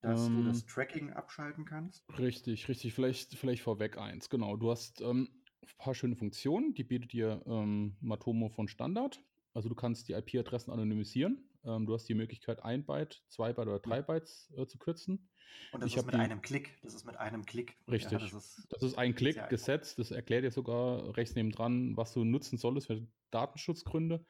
dass 0.00 0.30
du 0.30 0.42
das 0.42 0.64
Ähm, 0.64 0.66
Tracking 0.66 1.12
abschalten 1.12 1.64
kannst. 1.64 2.10
Richtig, 2.18 2.68
richtig. 2.68 2.92
Vielleicht, 2.94 3.34
vielleicht 3.36 3.62
vorweg 3.62 3.96
eins. 3.96 4.28
Genau. 4.30 4.56
Du 4.56 4.70
hast 4.70 5.00
ähm, 5.00 5.28
ein 5.62 5.68
paar 5.78 5.94
schöne 5.94 6.16
Funktionen, 6.16 6.74
die 6.74 6.82
bietet 6.84 7.12
dir 7.12 7.42
ähm, 7.46 7.96
Matomo 8.00 8.48
von 8.48 8.66
Standard. 8.68 9.22
Also 9.54 9.68
du 9.68 9.74
kannst 9.74 10.08
die 10.08 10.12
IP-Adressen 10.14 10.72
anonymisieren. 10.72 11.49
Ähm, 11.64 11.86
du 11.86 11.94
hast 11.94 12.08
die 12.08 12.14
Möglichkeit, 12.14 12.62
ein 12.62 12.84
Byte, 12.86 13.22
zwei 13.28 13.52
Byte 13.52 13.68
oder 13.68 13.78
drei 13.80 13.96
Ja. 13.96 14.02
Bytes 14.02 14.52
äh, 14.56 14.66
zu 14.66 14.78
kürzen. 14.78 15.28
Und 15.72 15.82
das 15.82 15.90
Ich 15.90 15.96
ist 15.96 16.06
mit 16.06 16.14
die, 16.14 16.18
einem 16.18 16.40
Klick. 16.42 16.78
Das 16.82 16.94
ist 16.94 17.04
mit 17.04 17.16
einem 17.16 17.44
Klick. 17.44 17.76
Ja, 17.86 17.92
richtig. 17.92 18.18
das 18.18 18.32
ist 18.32 18.66
Das 18.70 18.82
ist 18.82 18.96
ein 18.96 19.14
Klick 19.14 19.48
gesetzt. 19.48 19.98
Das 19.98 20.10
erklärt 20.10 20.44
dir 20.44 20.50
sogar 20.50 21.16
rechts 21.16 21.34
nebendran, 21.34 21.96
was 21.96 22.12
du 22.14 22.24
nutzen 22.24 22.56
solltest 22.56 22.86
für 22.86 23.06
Datenschutzgründe. 23.30 24.24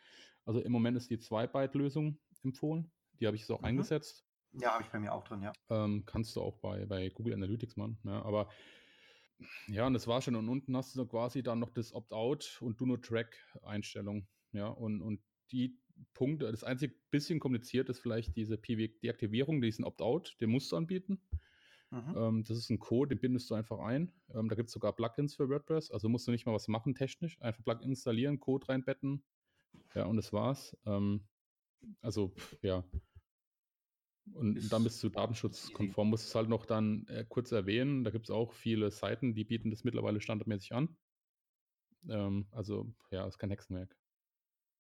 Also 0.45 0.61
im 0.61 0.73
Moment 0.73 0.97
ist 0.97 1.11
die 1.11 1.19
2-Byte-Lösung 1.19 2.19
empfohlen. 2.43 2.91
Die 3.21 3.27
habe 3.27 3.37
ich 3.37 3.43
jetzt 3.43 3.51
auch 3.51 3.61
Mhm. 3.61 3.67
eingesetzt. 3.67 4.27
Ja, 4.53 4.73
habe 4.73 4.83
ich 4.83 4.89
bei 4.89 4.99
mir 4.99 5.13
auch 5.13 5.23
drin, 5.23 5.43
ja. 5.43 5.53
Ähm, 5.69 6.05
kannst 6.07 6.35
du 6.35 6.41
auch 6.41 6.57
bei, 6.57 6.85
bei 6.87 7.09
Google 7.11 7.35
Analytics 7.35 7.77
machen. 7.77 8.01
Ja, 8.05 8.23
aber 8.23 8.51
ja, 9.69 9.87
und 9.87 9.95
das 9.95 10.07
war 10.07 10.21
schon. 10.21 10.35
Und 10.35 10.49
unten 10.49 10.77
hast 10.77 10.95
du 10.95 10.99
so 10.99 11.07
quasi 11.07 11.43
dann 11.43 11.61
noch 11.61 11.71
das 11.71 11.93
Opt-out 11.95 12.59
und 12.61 12.81
Do-No-Track-Einstellung. 12.81 14.27
Ja, 14.53 14.67
und, 14.69 15.01
und 15.03 15.21
die 15.53 15.79
Punkte, 16.15 16.51
das 16.51 16.65
einzige 16.65 16.95
bisschen 17.11 17.41
kompliziert 17.41 17.89
ist 17.89 18.01
vielleicht 18.01 18.37
diese 18.37 18.57
PW-Deaktivierung, 18.57 19.61
diesen 19.61 19.85
Opt-out, 19.85 20.37
den 20.41 20.51
musst 20.51 20.73
du 20.73 20.77
anbieten. 20.77 21.21
Mhm. 21.91 22.15
Ähm, 22.17 22.45
das 22.45 22.57
ist 22.57 22.71
ein 22.71 22.79
Code, 22.79 23.15
den 23.15 23.21
bindest 23.21 23.51
du 23.51 23.55
einfach 23.55 23.79
ein. 23.81 24.13
Ähm, 24.33 24.49
da 24.49 24.55
gibt 24.55 24.69
es 24.69 24.73
sogar 24.73 24.95
Plugins 24.95 25.35
für 25.35 25.49
WordPress, 25.49 25.91
also 25.91 26.09
musst 26.09 26.27
du 26.27 26.31
nicht 26.31 26.47
mal 26.47 26.55
was 26.55 26.69
machen 26.69 26.95
technisch. 26.95 27.41
Einfach 27.41 27.65
Plugin 27.65 27.89
installieren, 27.89 28.39
Code 28.39 28.69
reinbetten. 28.69 29.25
Ja, 29.95 30.05
und 30.05 30.17
das 30.17 30.33
war's. 30.33 30.77
Ähm, 30.87 31.27
also, 32.01 32.33
ja. 32.63 32.85
Und 34.35 34.55
dann 34.71 34.83
Ist 34.83 34.85
bist 34.85 35.03
du 35.03 35.09
datenschutzkonform, 35.09 36.11
musst 36.11 36.29
es 36.29 36.35
halt 36.35 36.49
noch 36.49 36.65
dann 36.65 37.07
äh, 37.09 37.25
kurz 37.29 37.51
erwähnen. 37.51 38.05
Da 38.05 38.11
gibt 38.11 38.27
es 38.27 38.31
auch 38.31 38.53
viele 38.53 38.91
Seiten, 38.91 39.35
die 39.35 39.45
bieten 39.45 39.71
das 39.71 39.83
mittlerweile 39.83 40.21
standardmäßig 40.21 40.73
an. 40.73 40.97
Ähm, 42.09 42.47
also, 42.53 42.95
ja, 43.11 43.27
ist 43.27 43.39
kein 43.39 43.51
Hexenwerk. 43.51 43.97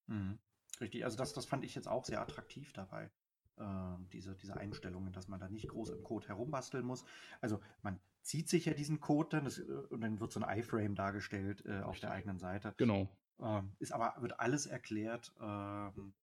Mhm. 0.07 0.39
Richtig, 0.81 1.05
also 1.05 1.17
das, 1.17 1.33
das 1.33 1.47
fand 1.47 1.65
ich 1.65 1.75
jetzt 1.75 1.89
auch 1.89 2.05
sehr 2.05 2.21
attraktiv 2.21 2.73
dabei. 2.73 3.11
Äh, 3.57 3.97
diese, 4.13 4.35
diese 4.37 4.57
Einstellungen, 4.57 5.13
dass 5.13 5.29
man 5.29 5.41
da 5.41 5.49
nicht 5.49 5.69
groß 5.69 5.91
im 5.91 6.03
Code 6.03 6.29
herumbasteln 6.29 6.85
muss. 6.85 7.05
Also 7.41 7.61
man 7.83 8.01
zieht 8.23 8.49
sich 8.49 8.65
ja 8.65 8.73
diesen 8.73 9.01
Code 9.01 9.29
dann 9.31 9.45
das, 9.45 9.59
äh, 9.59 9.63
und 9.91 10.01
dann 10.01 10.21
wird 10.21 10.33
so 10.33 10.41
ein 10.41 10.59
iFrame 10.59 10.95
dargestellt 10.95 11.65
äh, 11.67 11.81
auf 11.81 12.01
der 12.01 12.11
eigenen 12.11 12.39
Seite. 12.39 12.75
Genau. 12.79 13.09
Ähm, 13.39 13.73
ist 13.79 13.93
aber, 13.93 14.15
wird 14.21 14.41
alles 14.41 14.67
erklärt. 14.67 15.35
Ähm, 15.41 16.15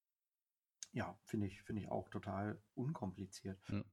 ja, 0.93 1.17
finde 1.25 1.47
ich, 1.47 1.61
finde 1.61 1.83
ich 1.83 1.89
auch 1.89 2.09
total 2.09 2.59
unkompliziert. 2.73 3.59
Ja. 3.69 3.83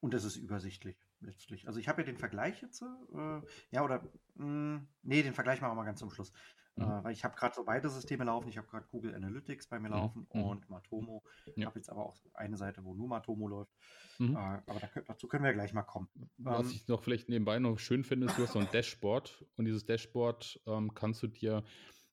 Und 0.00 0.14
es 0.14 0.24
ist 0.24 0.36
übersichtlich 0.36 0.96
letztlich. 1.20 1.66
Also 1.66 1.80
ich 1.80 1.88
habe 1.88 2.02
ja 2.02 2.06
den 2.06 2.18
Vergleich 2.18 2.60
jetzt, 2.62 2.82
äh, 2.82 3.40
ja, 3.70 3.82
oder, 3.82 4.02
mh, 4.34 4.44
hm, 4.44 4.88
nee, 5.02 5.22
den 5.22 5.34
Vergleich 5.34 5.60
machen 5.60 5.72
wir 5.72 5.76
mal 5.76 5.84
ganz 5.84 6.00
zum 6.00 6.10
Schluss. 6.10 6.32
Äh, 6.76 6.84
mhm. 6.84 6.90
Äh, 6.90 7.04
weil 7.04 7.12
ich 7.12 7.24
habe 7.24 7.34
gerade 7.36 7.54
so 7.54 7.64
beide 7.64 7.88
Systeme 7.88 8.24
laufen. 8.24 8.48
Ich 8.48 8.58
habe 8.58 8.66
gerade 8.66 8.86
Google 8.90 9.14
Analytics 9.14 9.68
bei 9.68 9.78
mir 9.78 9.88
mhm. 9.88 9.94
laufen 9.94 10.26
mhm. 10.32 10.42
und 10.42 10.70
Matomo. 10.70 11.22
Ich 11.46 11.56
ja. 11.56 11.66
habe 11.66 11.78
jetzt 11.78 11.90
aber 11.90 12.06
auch 12.06 12.16
eine 12.34 12.56
Seite, 12.56 12.84
wo 12.84 12.94
nur 12.94 13.08
Matomo 13.08 13.48
läuft. 13.48 13.72
Mhm. 14.18 14.34
Äh, 14.34 14.38
aber 14.38 14.80
da, 14.80 15.00
dazu 15.06 15.28
können 15.28 15.44
wir 15.44 15.52
gleich 15.52 15.72
mal 15.72 15.82
kommen. 15.82 16.08
Was 16.38 16.66
ähm, 16.66 16.72
ich 16.72 16.88
noch 16.88 17.02
vielleicht 17.02 17.28
nebenbei 17.28 17.58
noch 17.58 17.78
schön 17.78 18.04
finde, 18.04 18.26
ist, 18.26 18.38
du 18.38 18.42
hast 18.42 18.52
so 18.52 18.58
ein 18.58 18.68
Dashboard 18.72 19.44
und 19.56 19.64
dieses 19.64 19.84
Dashboard 19.84 20.60
ähm, 20.66 20.94
kannst 20.94 21.22
du 21.22 21.28
dir 21.28 21.64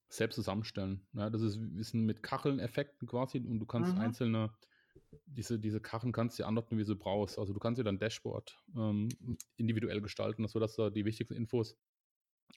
selbst 0.10 0.36
zusammenstellen. 0.36 1.08
Ja, 1.14 1.30
das 1.30 1.42
ist, 1.42 1.58
ist 1.78 1.94
mit 1.94 2.22
Kacheln-Effekten 2.22 3.08
quasi 3.08 3.40
und 3.40 3.60
du 3.60 3.66
kannst 3.66 3.96
mhm. 3.96 4.02
einzelne 4.02 4.52
diese, 5.26 5.60
diese 5.60 5.80
Kacheln 5.80 6.12
kannst 6.12 6.40
du 6.40 6.46
anordnen, 6.46 6.80
wie 6.80 6.86
du 6.86 6.96
brauchst. 6.96 7.38
Also 7.38 7.54
du 7.54 7.60
kannst 7.60 7.80
dir 7.80 7.84
dann 7.84 8.00
Dashboard 8.00 8.58
ähm, 8.76 9.10
individuell 9.58 10.02
gestalten, 10.02 10.48
sodass 10.48 10.76
du 10.76 10.90
die 10.90 11.06
wichtigsten 11.06 11.34
Infos 11.34 11.76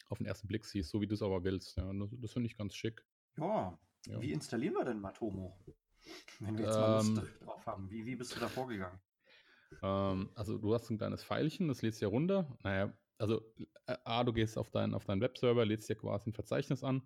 auf 0.08 0.18
den 0.18 0.26
ersten 0.26 0.48
Blick 0.48 0.64
siehst, 0.64 0.90
so 0.90 1.00
wie 1.00 1.06
du 1.06 1.14
es 1.14 1.22
aber 1.22 1.44
willst. 1.44 1.76
Ja, 1.76 1.90
das, 1.92 2.32
finde 2.32 2.48
ich 2.48 2.56
ganz 2.56 2.74
schick. 2.74 3.04
Ja. 3.36 3.78
ja. 4.06 4.20
Wie 4.20 4.32
installieren 4.32 4.74
wir 4.74 4.84
denn 4.84 5.00
Matomo? 5.00 5.58
Wenn 6.40 6.58
wir 6.58 6.66
jetzt 6.66 6.76
mal 6.76 6.96
Lust 6.96 7.18
ähm. 7.18 7.28
drauf 7.44 7.66
haben. 7.66 7.90
Wie, 7.90 8.04
wie 8.04 8.16
bist 8.16 8.34
du 8.36 8.40
da 8.40 8.48
vorgegangen? 8.48 9.00
Ähm, 9.82 10.30
also 10.34 10.58
du 10.58 10.74
hast 10.74 10.90
ein 10.90 10.98
kleines 10.98 11.24
Pfeilchen, 11.24 11.68
das 11.68 11.82
lädst 11.82 12.00
du 12.00 12.06
ja 12.06 12.10
runter. 12.10 12.56
Naja, 12.62 12.92
also 13.18 13.42
äh, 13.86 13.96
A, 14.04 14.24
du 14.24 14.32
gehst 14.32 14.58
auf, 14.58 14.70
dein, 14.70 14.94
auf 14.94 15.04
deinen 15.04 15.20
Webserver, 15.20 15.64
lädst 15.64 15.88
dir 15.88 15.96
quasi 15.96 16.30
ein 16.30 16.34
Verzeichnis 16.34 16.84
an, 16.84 17.02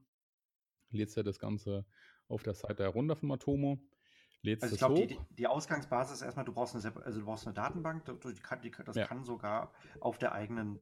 lädst 0.90 1.16
ja 1.16 1.23
das 1.23 1.38
Ganze 1.38 1.87
auf 2.28 2.42
der 2.42 2.54
Seite 2.54 2.83
herunter 2.83 3.16
von 3.16 3.28
Matomo 3.28 3.80
lädst 4.42 4.62
also 4.62 4.75
ich 4.75 4.78
glaube, 4.78 5.07
die, 5.07 5.18
die, 5.30 5.47
Ausgangsbasis 5.47 6.16
ist 6.16 6.23
erstmal, 6.23 6.45
du 6.45 6.52
brauchst 6.52 6.75
eine, 6.75 7.04
also 7.04 7.21
du 7.21 7.26
brauchst 7.26 7.47
eine 7.47 7.54
Datenbank, 7.54 8.04
die 8.04 8.35
die, 8.62 8.71
das 8.85 8.97
ja. 8.97 9.07
kann 9.07 9.25
sogar 9.25 9.73
auf 10.00 10.18
der 10.18 10.33
eigenen 10.33 10.80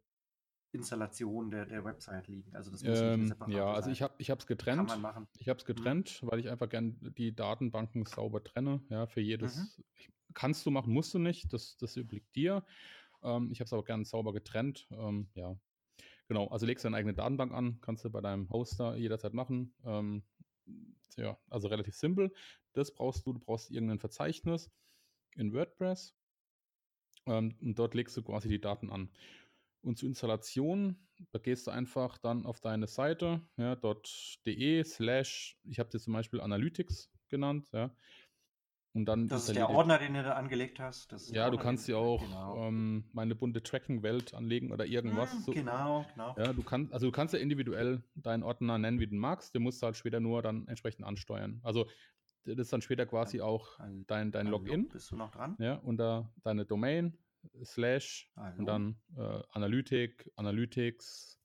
Installation 0.76 1.50
der, 1.50 1.66
der 1.66 1.85
Website 1.85 2.28
liegen. 2.28 2.54
Also 2.54 2.71
das 2.71 2.83
muss 2.83 2.99
ähm, 2.99 3.25
nicht 3.25 3.49
Ja, 3.49 3.73
also 3.73 3.90
ich 3.90 4.02
habe 4.02 4.14
ich 4.18 4.28
es 4.28 4.47
getrennt. 4.47 4.88
Kann 4.88 5.00
man 5.00 5.14
machen. 5.14 5.28
Ich 5.38 5.49
habe 5.49 5.59
es 5.59 5.64
mhm. 5.64 5.75
getrennt, 5.75 6.23
mhm. 6.23 6.30
weil 6.30 6.38
ich 6.38 6.49
einfach 6.49 6.68
gern 6.68 6.97
die 7.16 7.35
Datenbanken 7.35 8.06
sauber 8.06 8.42
trenne. 8.42 8.80
Ja, 8.88 9.06
für 9.06 9.21
jedes 9.21 9.56
mhm. 9.56 9.85
kannst 10.35 10.64
du 10.66 10.71
machen, 10.71 10.92
musst 10.92 11.14
du 11.14 11.18
nicht. 11.18 11.52
Das, 11.52 11.76
das 11.76 11.97
obliegt 11.97 12.35
dir. 12.37 12.64
Ähm, 13.23 13.50
ich 13.50 13.61
habe 13.61 13.66
es 13.66 13.73
aber 13.73 13.85
gern 13.85 14.04
sauber 14.04 14.33
getrennt. 14.33 14.87
Ähm, 14.90 15.28
ja, 15.35 15.56
genau. 16.28 16.49
Also 16.49 16.66
legst 16.66 16.85
deine 16.85 16.97
eigene 16.97 17.14
Datenbank 17.14 17.52
an, 17.52 17.78
kannst 17.80 18.04
du 18.04 18.11
bei 18.11 18.21
deinem 18.21 18.49
Hoster 18.50 18.97
jederzeit 18.97 19.35
machen. 19.35 19.75
Ähm, 19.85 20.23
ja, 21.16 21.38
also 21.49 21.68
relativ 21.68 21.95
simpel. 21.95 22.33
Das 22.73 22.92
brauchst 22.92 23.26
du, 23.26 23.33
du 23.33 23.38
brauchst 23.38 23.71
irgendein 23.71 23.99
Verzeichnis 23.99 24.71
in 25.35 25.52
WordPress 25.52 26.14
ähm, 27.26 27.56
und 27.61 27.78
dort 27.78 27.95
legst 27.95 28.16
du 28.16 28.23
quasi 28.23 28.49
die 28.49 28.61
Daten 28.61 28.90
an. 28.90 29.11
Und 29.87 29.99
zur 29.99 30.09
Installation, 30.09 30.97
da 31.31 31.38
gehst 31.38 31.66
du 31.66 31.71
einfach 31.71 32.19
dann 32.19 32.45
auf 32.45 32.61
deine 32.61 32.88
Seite, 32.88 33.40
ja, 33.57 33.76
.de 34.45 34.85
slash, 34.85 35.57
ich 35.64 35.78
habe 35.78 35.88
dir 35.90 36.00
zum 36.00 36.12
Beispiel 36.12 36.40
Analytics 36.40 37.11
genannt, 37.28 37.69
ja, 37.73 37.95
und 38.97 39.05
dann 39.05 39.28
das 39.28 39.49
ist 39.49 39.57
der 39.57 39.69
Ordner, 39.69 39.99
den 39.99 40.14
du 40.14 40.23
da 40.23 40.33
angelegt 40.33 40.81
hast. 40.81 41.12
ja, 41.31 41.50
du 41.50 41.59
kannst 41.59 41.87
ja 41.87 41.97
auch 41.97 42.23
genau. 42.23 42.66
ähm, 42.66 43.05
meine 43.12 43.35
bunte 43.35 43.62
Tracking-Welt 43.62 44.33
anlegen 44.33 44.73
oder 44.73 44.87
irgendwas. 44.87 45.35
Mm, 45.35 45.43
so. 45.43 45.52
Genau, 45.52 46.07
genau. 46.14 46.35
Ja, 46.38 46.52
du 46.55 46.62
kannst, 46.62 46.95
also 46.95 47.07
du 47.07 47.12
kannst 47.12 47.35
ja 47.35 47.40
individuell 47.40 48.02
deinen 48.14 48.43
Ordner 48.43 48.78
nennen, 48.78 48.99
wie 48.99 49.07
du 49.07 49.14
magst. 49.14 49.55
Den 49.55 49.62
musst 49.62 49.83
du 49.83 49.87
halt 49.87 49.99
später 49.99 50.19
nur 50.19 50.40
dann 50.40 50.66
entsprechend 50.66 51.05
ansteuern. 51.05 51.61
Also 51.62 51.87
das 52.45 52.57
ist 52.57 52.73
dann 52.73 52.81
später 52.81 53.05
quasi 53.05 53.43
auch 53.43 53.78
dein, 54.07 54.33
dein 54.33 54.47
Login. 54.47 54.88
Bist 54.88 55.11
du 55.11 55.16
noch 55.16 55.31
dran? 55.31 55.57
Ja, 55.59 55.75
unter 55.75 56.33
deine 56.43 56.64
Domain, 56.64 57.19
Slash 57.65 58.31
Hallo. 58.37 58.59
und 58.59 58.67
dann 58.67 58.97
äh, 59.17 59.43
Analytik, 59.53 60.31
Analytics, 60.37 61.38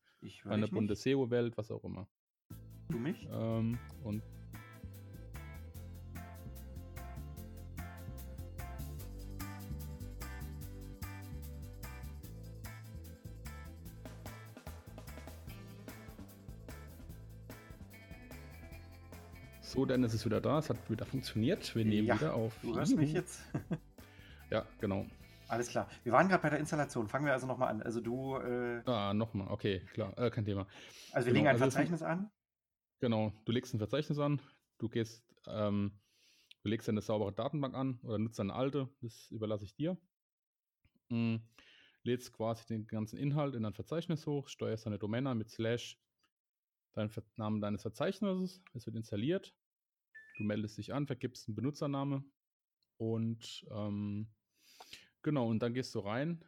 deine 0.43 0.67
bunte 0.67 0.95
SEO-Welt, 0.95 1.57
was 1.57 1.71
auch 1.71 1.83
immer. 1.83 2.07
Du 2.89 2.97
mich? 2.97 3.27
Ähm, 3.31 3.79
und 4.03 4.21
So, 19.71 19.85
dann 19.85 20.03
ist 20.03 20.13
es 20.13 20.25
wieder 20.25 20.41
da. 20.41 20.59
Es 20.59 20.69
hat 20.69 20.89
wieder 20.89 21.05
funktioniert. 21.05 21.73
Wir 21.77 21.85
nehmen 21.85 22.05
ja, 22.05 22.15
wieder 22.15 22.33
auf. 22.33 22.53
Du 22.61 22.75
hörst 22.75 22.97
mich 22.97 23.13
jetzt. 23.13 23.41
ja, 24.51 24.65
genau. 24.81 25.05
Alles 25.51 25.67
klar. 25.67 25.89
Wir 26.03 26.13
waren 26.13 26.29
gerade 26.29 26.41
bei 26.41 26.49
der 26.49 26.59
Installation. 26.59 27.09
Fangen 27.09 27.25
wir 27.25 27.33
also 27.33 27.45
nochmal 27.45 27.67
an. 27.67 27.81
Also 27.81 27.99
du. 27.99 28.37
Äh, 28.37 28.83
ah, 28.85 29.13
nochmal. 29.13 29.49
Okay, 29.49 29.81
klar. 29.93 30.17
Äh, 30.17 30.31
kein 30.31 30.45
Thema. 30.45 30.65
Also 31.11 31.25
wir 31.25 31.33
genau, 31.33 31.39
legen 31.39 31.47
ein 31.47 31.61
also 31.61 31.65
Verzeichnis 31.65 32.01
an. 32.01 32.31
Genau. 33.01 33.33
Du 33.43 33.51
legst 33.51 33.73
ein 33.73 33.77
Verzeichnis 33.77 34.17
an. 34.17 34.41
Du 34.77 34.87
gehst, 34.87 35.25
ähm, 35.47 35.99
du 36.63 36.69
legst 36.69 36.87
eine 36.87 37.01
saubere 37.01 37.33
Datenbank 37.33 37.75
an 37.75 37.99
oder 38.03 38.17
nutzt 38.17 38.39
eine 38.39 38.53
alte. 38.53 38.87
Das 39.01 39.29
überlasse 39.29 39.65
ich 39.65 39.75
dir. 39.75 39.97
Mhm. 41.09 41.41
Lädst 42.03 42.31
quasi 42.31 42.65
den 42.65 42.87
ganzen 42.87 43.17
Inhalt 43.17 43.53
in 43.53 43.65
ein 43.65 43.73
Verzeichnis 43.73 44.25
hoch, 44.25 44.47
steuerst 44.47 44.85
deine 44.85 44.99
Domain 44.99 45.27
an 45.27 45.37
mit 45.37 45.49
Slash, 45.49 45.99
deinen 46.93 47.11
Namen 47.35 47.59
deines 47.59 47.81
Verzeichnisses. 47.81 48.63
Es 48.73 48.85
wird 48.85 48.95
installiert. 48.95 49.53
Du 50.37 50.45
meldest 50.45 50.77
dich 50.77 50.93
an, 50.93 51.07
vergibst 51.07 51.49
einen 51.49 51.55
Benutzername 51.55 52.23
und 52.95 53.65
ähm, 53.69 54.29
genau, 55.21 55.47
und 55.47 55.59
dann 55.59 55.73
gehst 55.73 55.93
du 55.95 55.99
rein, 55.99 56.43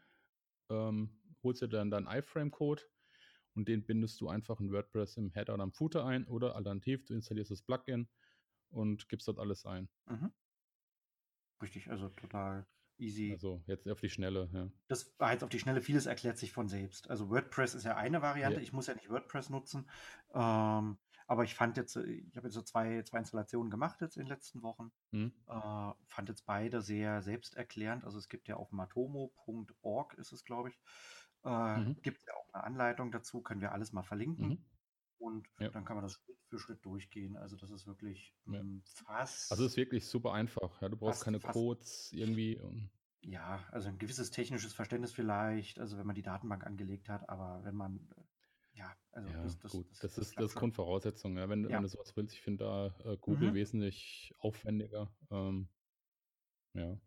ähm, 0.70 1.10
holst 1.44 1.62
dir 1.62 1.68
dann 1.68 1.92
deinen 1.92 2.08
iFrame-Code 2.08 2.84
und 3.56 3.68
den 3.68 3.86
bindest 3.86 4.20
du 4.22 4.30
einfach 4.30 4.60
in 4.60 4.72
WordPress 4.72 5.18
im 5.18 5.32
Header 5.32 5.53
oder 5.53 5.63
am 5.63 5.74
Footer 5.74 6.06
ein 6.06 6.27
oder 6.27 6.56
alternativ, 6.56 7.06
du 7.06 7.13
installierst 7.13 7.51
das 7.51 7.62
Plugin 7.62 8.08
und 8.70 9.08
gibst 9.10 9.27
dort 9.27 9.39
alles 9.39 9.65
ein. 9.65 9.89
Mhm. 10.08 10.32
Richtig, 11.62 11.89
also 11.89 12.10
total 12.10 12.65
easy. 12.98 13.32
Also 13.32 13.63
jetzt 13.68 13.88
auf 13.88 14.01
die 14.01 14.10
Schnelle, 14.10 14.50
ja. 14.53 14.70
Das 14.88 15.18
war 15.20 15.32
jetzt 15.32 15.44
auf 15.44 15.50
die 15.50 15.60
Schnelle, 15.60 15.82
vieles 15.82 16.06
erklärt 16.06 16.38
sich 16.38 16.51
von 16.51 16.68
selbst. 16.68 17.10
Also 17.10 17.30
WordPress 17.30 17.75
ist 17.75 17.84
ja 17.84 17.96
eine 17.96 18.22
Variante, 18.22 18.58
ja. 18.58 18.63
ich 18.63 18.74
muss 18.74 18.88
ja 18.88 18.96
nicht 18.96 19.10
WordPress 19.10 19.50
nutzen. 19.50 19.89
Ähm, 20.34 20.98
aber 21.33 21.43
ich 21.45 21.55
fand 21.55 21.77
jetzt, 21.77 21.95
äh, 21.95 22.03
ich 22.03 22.37
habe 22.37 22.47
jetzt 22.47 22.53
so 22.53 22.61
zwei, 22.61 23.01
zwei 23.01 23.17
Installationen 23.17 23.71
gemacht 23.71 24.01
jetzt 24.01 24.17
in 24.17 24.25
den 24.25 24.29
letzten 24.29 24.61
Wochen. 24.61 24.91
Mhm. 25.09 25.33
Äh, 25.47 25.91
fand 26.05 26.29
jetzt 26.29 26.45
beide 26.45 26.83
sehr 26.83 27.23
selbsterklärend. 27.23 28.03
Also 28.05 28.19
es 28.19 28.29
gibt 28.29 28.47
ja 28.47 28.55
auf 28.57 28.71
matomo.org 28.71 30.13
ist 30.13 30.31
es, 30.31 30.45
glaube 30.45 30.69
ich, 30.69 30.79
äh, 31.43 31.77
mhm. 31.77 31.99
gibt 32.03 32.21
ja 32.27 32.35
auch 32.35 32.53
eine 32.53 32.63
Anleitung 32.65 33.11
dazu, 33.11 33.41
können 33.41 33.61
wir 33.61 33.71
alles 33.71 33.93
mal 33.93 34.03
verlinken. 34.03 34.47
Mhm. 34.47 34.65
Und 35.17 35.47
ja. 35.57 35.69
dann 35.69 35.85
kann 35.85 35.95
man 35.95 36.03
das 36.03 36.13
Schritt 36.13 36.37
für 36.49 36.59
Schritt 36.59 36.85
durchgehen. 36.85 37.35
Also 37.35 37.55
das 37.55 37.71
ist 37.71 37.87
wirklich 37.87 38.35
ja. 38.45 38.61
Fast. 38.83 39.51
Also 39.51 39.65
es 39.65 39.71
ist 39.71 39.77
wirklich 39.77 40.05
super 40.05 40.33
einfach. 40.33 40.83
Ja, 40.83 40.89
du 40.89 40.97
brauchst 40.97 41.19
fast, 41.19 41.25
keine 41.25 41.39
fast, 41.39 41.53
Codes 41.53 42.11
irgendwie. 42.11 42.61
Ja, 43.21 43.65
also 43.71 43.89
ein 43.89 43.97
gewisses 43.97 44.29
technisches 44.29 44.73
Verständnis 44.73 45.13
vielleicht, 45.13 45.79
also 45.79 45.97
wenn 45.97 46.05
man 46.05 46.15
die 46.15 46.21
Datenbank 46.21 46.63
angelegt 46.63 47.09
hat, 47.09 47.27
aber 47.27 47.63
wenn 47.63 47.75
man 47.75 47.95
äh, 48.17 48.21
ja, 48.74 48.96
also 49.12 49.30
ja, 49.30 49.44
das, 49.44 49.60
das, 49.60 49.72
gut. 49.72 49.89
Das, 49.92 50.00
das, 50.00 50.18
ist, 50.18 50.38
das 50.38 50.46
ist 50.46 50.56
Grundvoraussetzung. 50.56 51.38
Ja. 51.38 51.48
Wenn, 51.50 51.63
ja. 51.63 51.75
wenn 51.75 51.84
du 51.84 51.88
sowas 51.88 52.15
willst, 52.15 52.34
ich 52.34 52.42
finde 52.42 52.65
da 52.65 53.12
äh, 53.12 53.18
Google 53.18 53.51
mhm. 53.51 53.56
wesentlich 53.56 54.34
aufwendiger. 54.39 55.12
Ähm, 55.30 55.70
ja. 56.74 56.98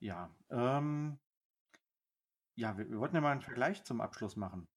Ja, 0.00 0.36
ähm, 0.50 1.18
ja, 2.54 2.76
wir, 2.76 2.90
wir, 2.90 2.98
wollten 2.98 3.14
ja 3.14 3.20
mal 3.22 3.32
einen 3.32 3.40
Vergleich 3.40 3.84
zum 3.84 4.00
Abschluss 4.00 4.36
machen. 4.36 4.68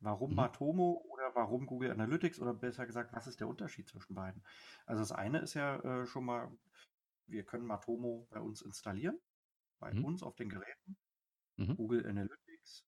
Warum 0.00 0.30
mhm. 0.30 0.36
Matomo 0.36 1.04
oder 1.08 1.34
warum 1.34 1.66
Google 1.66 1.92
Analytics 1.92 2.40
oder 2.40 2.54
besser 2.54 2.86
gesagt, 2.86 3.12
was 3.12 3.26
ist 3.26 3.40
der 3.40 3.48
Unterschied 3.48 3.88
zwischen 3.88 4.14
beiden? 4.14 4.42
Also 4.86 5.02
das 5.02 5.12
eine 5.12 5.38
ist 5.38 5.54
ja 5.54 5.76
äh, 5.80 6.06
schon 6.06 6.24
mal, 6.24 6.50
wir 7.26 7.44
können 7.44 7.66
Matomo 7.66 8.26
bei 8.30 8.40
uns 8.40 8.60
installieren, 8.62 9.20
bei 9.78 9.94
mhm. 9.94 10.04
uns 10.04 10.22
auf 10.22 10.34
den 10.34 10.48
Geräten. 10.48 10.96
Mhm. 11.56 11.76
Google 11.76 12.06
Analytics 12.06 12.84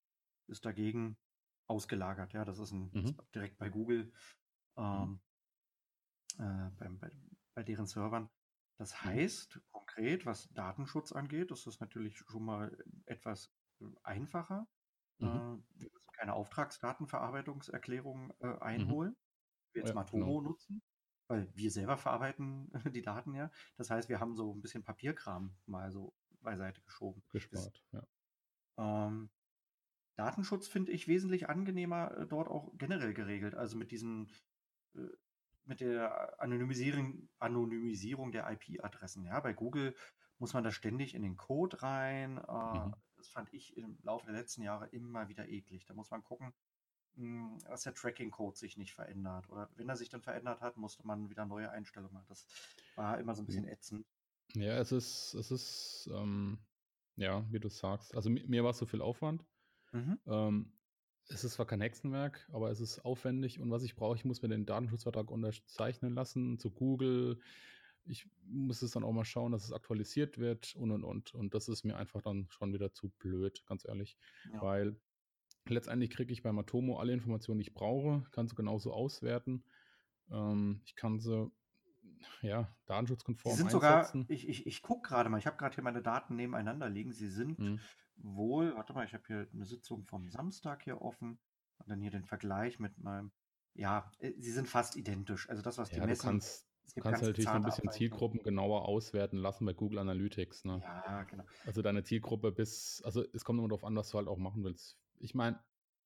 ist 0.47 0.65
dagegen 0.65 1.17
ausgelagert. 1.67 2.33
Ja, 2.33 2.45
das 2.45 2.59
ist 2.59 2.71
ein 2.71 2.91
mhm. 2.93 3.17
direkt 3.33 3.57
bei 3.57 3.69
Google, 3.69 4.11
mhm. 4.75 4.83
ähm, 4.83 5.19
äh, 6.37 6.69
beim, 6.77 6.99
bei, 6.99 7.11
bei, 7.53 7.63
deren 7.63 7.87
Servern. 7.87 8.29
Das 8.77 8.93
mhm. 8.93 9.05
heißt 9.05 9.59
konkret, 9.71 10.25
was 10.25 10.49
Datenschutz 10.53 11.11
angeht, 11.11 11.51
ist 11.51 11.67
das 11.67 11.79
natürlich 11.79 12.17
schon 12.17 12.43
mal 12.43 12.77
etwas 13.05 13.51
äh, 13.81 13.85
einfacher. 14.03 14.67
Mhm. 15.19 15.27
Äh, 15.27 15.81
wir 15.81 15.91
müssen 15.91 16.11
keine 16.13 16.33
Auftragsdatenverarbeitungserklärung 16.33 18.33
äh, 18.39 18.47
mhm. 18.47 18.61
einholen. 18.61 19.15
Wir 19.73 19.81
jetzt 19.81 19.89
ja, 19.89 19.95
Matomo 19.95 20.39
genau. 20.39 20.49
nutzen. 20.49 20.81
weil 21.27 21.53
wir 21.53 21.71
selber 21.71 21.97
verarbeiten 21.97 22.71
die 22.93 23.01
Daten 23.01 23.33
ja. 23.33 23.51
Das 23.77 23.89
heißt, 23.89 24.09
wir 24.09 24.19
haben 24.19 24.35
so 24.35 24.53
ein 24.53 24.61
bisschen 24.61 24.83
Papierkram 24.83 25.57
mal 25.65 25.91
so 25.91 26.13
beiseite 26.41 26.81
geschoben. 26.81 27.23
Gespart, 27.29 27.83
ja. 27.91 28.03
Ähm, 28.77 29.29
Datenschutz 30.17 30.67
finde 30.67 30.91
ich 30.91 31.07
wesentlich 31.07 31.49
angenehmer 31.49 32.17
äh, 32.17 32.27
dort 32.27 32.47
auch 32.49 32.71
generell 32.77 33.13
geregelt. 33.13 33.55
Also 33.55 33.77
mit 33.77 33.91
diesen, 33.91 34.29
äh, 34.95 34.99
mit 35.65 35.79
der 35.81 36.41
Anonymisierung, 36.41 37.29
Anonymisierung 37.39 38.31
der 38.31 38.49
IP-Adressen. 38.51 39.25
Ja, 39.25 39.39
bei 39.39 39.53
Google 39.53 39.95
muss 40.39 40.53
man 40.53 40.63
da 40.63 40.71
ständig 40.71 41.13
in 41.15 41.23
den 41.23 41.37
Code 41.37 41.81
rein. 41.83 42.37
Äh, 42.37 42.87
Mhm. 42.87 42.93
Das 43.17 43.29
fand 43.29 43.51
ich 43.53 43.75
im 43.77 43.97
Laufe 44.03 44.27
der 44.27 44.35
letzten 44.35 44.61
Jahre 44.61 44.87
immer 44.89 45.27
wieder 45.27 45.49
eklig. 45.49 45.85
Da 45.85 45.93
muss 45.95 46.11
man 46.11 46.23
gucken, 46.23 46.53
mh, 47.15 47.57
dass 47.67 47.83
der 47.83 47.93
Tracking-Code 47.95 48.57
sich 48.57 48.77
nicht 48.77 48.93
verändert. 48.93 49.49
Oder 49.49 49.69
wenn 49.75 49.89
er 49.89 49.95
sich 49.97 50.09
dann 50.09 50.21
verändert 50.21 50.61
hat, 50.61 50.77
musste 50.77 51.05
man 51.05 51.29
wieder 51.29 51.45
neue 51.45 51.71
Einstellungen 51.71 52.13
machen. 52.13 52.27
Das 52.29 52.47
war 52.95 53.19
immer 53.19 53.33
so 53.35 53.41
ein 53.41 53.47
bisschen 53.47 53.67
ätzend. 53.67 54.05
Ja, 54.53 54.77
es 54.77 54.91
ist, 54.91 55.33
es 55.33 55.51
ist, 55.51 56.09
ähm, 56.13 56.59
ja, 57.15 57.43
wie 57.51 57.59
du 57.59 57.69
sagst. 57.69 58.15
Also 58.15 58.29
mi- 58.29 58.45
mir 58.47 58.63
war 58.63 58.71
es 58.71 58.77
so 58.77 58.85
viel 58.85 59.01
Aufwand. 59.01 59.43
Mhm. 59.93 60.17
Ähm, 60.27 60.73
es 61.29 61.43
ist 61.43 61.53
zwar 61.53 61.65
kein 61.67 61.81
Hexenwerk, 61.81 62.47
aber 62.53 62.71
es 62.71 62.79
ist 62.79 62.99
aufwendig 63.05 63.59
und 63.59 63.69
was 63.71 63.83
ich 63.83 63.95
brauche, 63.95 64.15
ich 64.15 64.25
muss 64.25 64.41
mir 64.41 64.47
den 64.49 64.65
Datenschutzvertrag 64.65 65.29
unterzeichnen 65.31 66.13
lassen 66.13 66.57
zu 66.59 66.71
Google. 66.71 67.39
Ich 68.05 68.29
muss 68.45 68.81
es 68.81 68.91
dann 68.91 69.03
auch 69.03 69.11
mal 69.11 69.25
schauen, 69.25 69.51
dass 69.51 69.65
es 69.65 69.73
aktualisiert 69.73 70.37
wird 70.37 70.75
und 70.75 70.91
und 70.91 71.03
und. 71.03 71.33
Und 71.35 71.53
das 71.53 71.67
ist 71.67 71.83
mir 71.83 71.97
einfach 71.97 72.21
dann 72.21 72.47
schon 72.49 72.73
wieder 72.73 72.93
zu 72.93 73.09
blöd, 73.09 73.65
ganz 73.65 73.85
ehrlich. 73.85 74.17
Ja. 74.43 74.61
Weil 74.61 75.01
letztendlich 75.67 76.11
kriege 76.11 76.33
ich 76.33 76.43
bei 76.43 76.51
Matomo 76.53 76.99
alle 76.99 77.13
Informationen, 77.13 77.59
die 77.59 77.67
ich 77.67 77.73
brauche, 77.75 78.23
kann 78.31 78.47
sie 78.47 78.55
genauso 78.55 78.93
auswerten. 78.93 79.65
Ähm, 80.31 80.81
ich 80.85 80.95
kann 80.95 81.19
sie 81.19 81.51
ja 82.41 82.75
Sie 83.43 83.53
datenschutzkonform 83.53 83.55
sind 83.55 83.71
sogar, 83.71 84.19
einsetzen. 84.19 84.27
ich, 84.27 84.47
ich, 84.47 84.67
ich 84.67 84.81
gucke 84.81 85.07
gerade 85.07 85.29
mal, 85.29 85.37
ich 85.37 85.47
habe 85.47 85.57
gerade 85.57 85.73
hier 85.75 85.83
meine 85.83 86.01
Daten 86.01 86.35
nebeneinander 86.35 86.89
liegen. 86.89 87.13
Sie 87.13 87.29
sind 87.29 87.59
Mhm. 87.59 87.87
Wohl, 88.17 88.75
warte 88.75 88.93
mal, 88.93 89.05
ich 89.05 89.13
habe 89.13 89.23
hier 89.27 89.47
eine 89.51 89.65
Sitzung 89.65 90.05
vom 90.05 90.29
Samstag 90.29 90.83
hier 90.83 91.01
offen 91.01 91.39
und 91.77 91.89
dann 91.89 92.01
hier 92.01 92.11
den 92.11 92.25
Vergleich 92.25 92.79
mit 92.79 92.97
meinem, 92.97 93.31
ja, 93.73 94.11
äh, 94.19 94.33
sie 94.39 94.51
sind 94.51 94.67
fast 94.67 94.95
identisch. 94.95 95.49
Also 95.49 95.61
das, 95.61 95.77
was 95.77 95.91
die 95.91 95.99
Ja, 95.99 96.05
du 96.05 96.07
messen, 96.07 96.29
kannst, 96.29 96.67
du 96.95 97.01
kannst 97.01 97.21
natürlich 97.21 97.49
so 97.49 97.57
ein 97.57 97.63
bisschen 97.63 97.83
Abweichungen. 97.83 97.91
Zielgruppen 97.91 98.43
genauer 98.43 98.85
auswerten 98.87 99.37
lassen 99.37 99.65
bei 99.65 99.73
Google 99.73 99.99
Analytics. 99.99 100.65
Ne? 100.65 100.81
Ja, 100.81 101.23
genau. 101.23 101.43
Also 101.65 101.81
deine 101.81 102.03
Zielgruppe 102.03 102.51
bis, 102.51 103.01
also 103.03 103.23
es 103.33 103.43
kommt 103.45 103.59
immer 103.59 103.67
darauf 103.69 103.83
an, 103.83 103.95
was 103.95 104.09
du 104.09 104.17
halt 104.17 104.27
auch 104.27 104.37
machen 104.37 104.63
willst. 104.63 104.99
Ich 105.19 105.33
meine, 105.35 105.63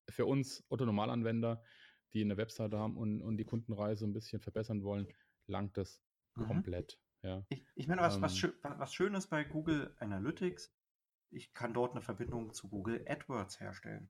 für 0.10 0.26
uns 0.26 0.66
Otto-Normalanwender, 0.70 1.64
die 2.14 2.22
eine 2.22 2.38
Webseite 2.38 2.78
haben 2.78 2.98
und, 2.98 3.22
und 3.22 3.38
die 3.38 3.46
Kundenreise 3.46 4.06
ein 4.06 4.14
bisschen 4.14 4.42
verbessern 4.42 4.84
wollen, 4.84 5.08
langt 5.48 5.78
das 5.78 6.02
Mhm. 6.36 6.48
komplett. 6.48 7.00
Ja. 7.22 7.46
Ich, 7.50 7.66
ich 7.76 7.88
meine, 7.88 8.02
was, 8.02 8.22
was, 8.22 8.42
Ähm. 8.44 8.52
was 8.64 8.94
schön 8.94 9.14
ist 9.14 9.28
bei 9.28 9.44
Google 9.44 9.96
Analytics, 10.00 10.74
ich 11.32 11.54
kann 11.54 11.74
dort 11.74 11.92
eine 11.92 12.02
Verbindung 12.02 12.54
zu 12.54 12.70
Google 12.70 13.06
AdWords 13.08 13.60
herstellen. 13.60 14.10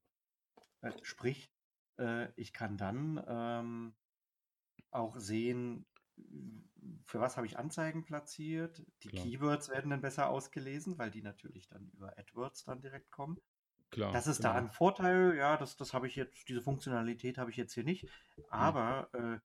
Äh, 0.81 0.91
sprich, 1.03 1.51
äh, 1.97 2.29
ich 2.35 2.53
kann 2.53 2.77
dann 2.77 3.23
ähm, 3.27 3.95
auch 4.89 5.17
sehen, 5.17 5.85
für 7.05 7.19
was 7.19 7.37
habe 7.37 7.47
ich 7.47 7.57
Anzeigen 7.57 8.03
platziert. 8.03 8.83
Die 9.03 9.09
Klar. 9.09 9.23
Keywords 9.23 9.69
werden 9.69 9.91
dann 9.91 10.01
besser 10.01 10.29
ausgelesen, 10.29 10.97
weil 10.97 11.11
die 11.11 11.21
natürlich 11.21 11.67
dann 11.67 11.89
über 11.93 12.17
AdWords 12.17 12.63
dann 12.63 12.81
direkt 12.81 13.11
kommen. 13.11 13.39
Klar. 13.91 14.13
Das 14.13 14.27
ist 14.27 14.43
da 14.43 14.53
genau. 14.53 14.63
ein 14.63 14.69
Vorteil, 14.69 15.35
ja, 15.35 15.57
das, 15.57 15.75
das 15.75 15.93
habe 15.93 16.07
ich 16.07 16.15
jetzt, 16.15 16.47
diese 16.47 16.61
Funktionalität 16.61 17.37
habe 17.37 17.51
ich 17.51 17.57
jetzt 17.57 17.73
hier 17.73 17.83
nicht. 17.83 18.07
Aber 18.49 19.09
äh, 19.13 19.39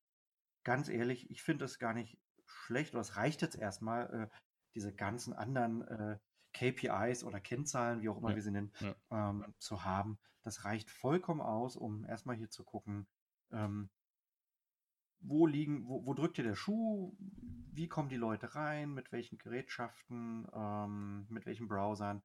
ganz 0.62 0.88
ehrlich, 0.88 1.30
ich 1.30 1.42
finde 1.42 1.64
es 1.64 1.78
gar 1.78 1.94
nicht 1.94 2.18
schlecht, 2.44 2.94
oder 2.94 3.00
es 3.00 3.16
reicht 3.16 3.42
jetzt 3.42 3.56
erstmal, 3.56 4.30
äh, 4.30 4.36
diese 4.76 4.94
ganzen 4.94 5.32
anderen 5.32 5.82
äh, 5.88 6.18
KPIs 6.56 7.24
oder 7.24 7.40
Kennzahlen, 7.40 8.02
wie 8.02 8.08
auch 8.08 8.18
immer 8.18 8.30
Ja, 8.30 8.34
wir 8.34 8.42
sie 8.42 8.50
nennen, 8.50 8.72
ja. 8.80 8.96
ähm, 9.10 9.54
zu 9.58 9.84
haben. 9.84 10.18
Das 10.42 10.64
reicht 10.64 10.90
vollkommen 10.90 11.40
aus, 11.40 11.76
um 11.76 12.04
erstmal 12.04 12.36
hier 12.36 12.50
zu 12.50 12.64
gucken, 12.64 13.08
ähm, 13.52 13.90
wo 15.20 15.46
liegen, 15.46 15.86
wo, 15.88 16.04
wo 16.06 16.14
drückt 16.14 16.36
hier 16.36 16.44
der 16.44 16.54
Schuh, 16.54 17.16
wie 17.18 17.88
kommen 17.88 18.08
die 18.08 18.16
Leute 18.16 18.54
rein, 18.54 18.92
mit 18.92 19.12
welchen 19.12 19.38
Gerätschaften, 19.38 20.46
ähm, 20.52 21.26
mit 21.28 21.46
welchen 21.46 21.68
Browsern, 21.68 22.22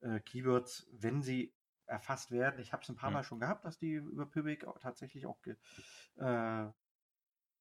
äh, 0.00 0.20
Keywords, 0.20 0.88
wenn 0.92 1.22
sie 1.22 1.54
erfasst 1.86 2.30
werden. 2.30 2.60
Ich 2.60 2.72
habe 2.72 2.82
es 2.82 2.88
ein 2.88 2.96
paar 2.96 3.10
Ja. 3.10 3.16
Mal 3.16 3.24
schon 3.24 3.40
gehabt, 3.40 3.64
dass 3.64 3.78
die 3.78 3.92
über 3.94 4.26
Pivik 4.26 4.66
tatsächlich 4.80 5.26
auch 5.26 5.38
äh, 6.16 6.70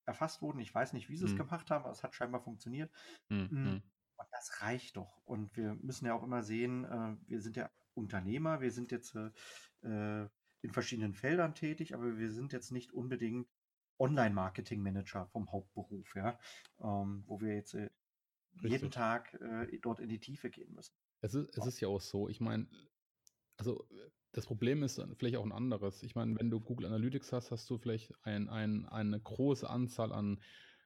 erfasst 0.06 0.42
wurden. 0.42 0.60
Ich 0.60 0.74
weiß 0.74 0.94
nicht, 0.94 1.10
wie 1.10 1.18
sie 1.18 1.26
es 1.26 1.32
Mhm. 1.32 1.38
gemacht 1.38 1.72
haben, 1.72 1.84
aber 1.84 1.92
es 1.92 2.04
hat 2.04 2.16
scheinbar 2.16 2.42
funktioniert. 2.42 2.92
Mhm. 3.30 3.84
Und 4.24 4.32
das 4.32 4.62
reicht 4.62 4.98
doch. 4.98 5.22
Und 5.26 5.56
wir 5.56 5.76
müssen 5.76 6.06
ja 6.06 6.14
auch 6.14 6.24
immer 6.24 6.44
sehen, 6.44 6.86
äh, 6.86 7.16
wir 7.28 7.42
sind 7.42 7.56
ja 7.56 7.70
Unternehmer, 7.94 8.62
wir 8.62 8.72
sind 8.72 8.92
jetzt 8.92 9.16
äh, 9.16 9.30
äh, 9.84 10.28
in 10.62 10.72
verschiedenen 10.72 11.14
Feldern 11.14 11.54
tätig, 11.56 11.94
aber 11.94 12.18
wir 12.18 12.32
sind 12.32 12.54
jetzt 12.54 12.72
nicht 12.72 12.94
unbedingt 12.94 13.48
Online-Marketing-Manager 14.00 15.28
vom 15.28 15.52
Hauptberuf, 15.52 16.16
ja, 16.16 16.40
ähm, 16.82 17.24
wo 17.28 17.40
wir 17.42 17.56
jetzt 17.56 17.76
äh, 17.76 17.90
jeden. 18.62 18.92
Tag 18.92 19.34
äh, 19.36 19.78
dort 19.80 20.00
in 20.00 20.10
die 20.10 20.20
Tiefe 20.20 20.50
gehen 20.50 20.74
müssen. 20.74 20.96
Es 21.22 21.34
ist, 21.34 21.58
es 21.58 21.66
ist 21.66 21.80
ja 21.80 21.88
auch 21.88 22.02
so, 22.02 22.30
ich 22.30 22.40
meine, 22.40 22.68
also 23.58 23.88
das 24.32 24.46
Problem 24.46 24.84
ist 24.84 25.02
vielleicht 25.18 25.38
auch 25.38 25.46
ein 25.46 25.52
anderes. 25.52 26.04
Ich 26.04 26.16
meine, 26.16 26.38
wenn 26.40 26.50
du 26.50 26.60
Google 26.60 26.88
Analytics 26.88 27.32
hast, 27.34 27.52
hast 27.52 27.70
du 27.70 27.78
vielleicht 27.78 28.14
ein, 28.24 28.50
ein, 28.50 28.88
eine 28.88 29.20
große 29.20 29.70
Anzahl 29.70 30.12
an 30.12 30.42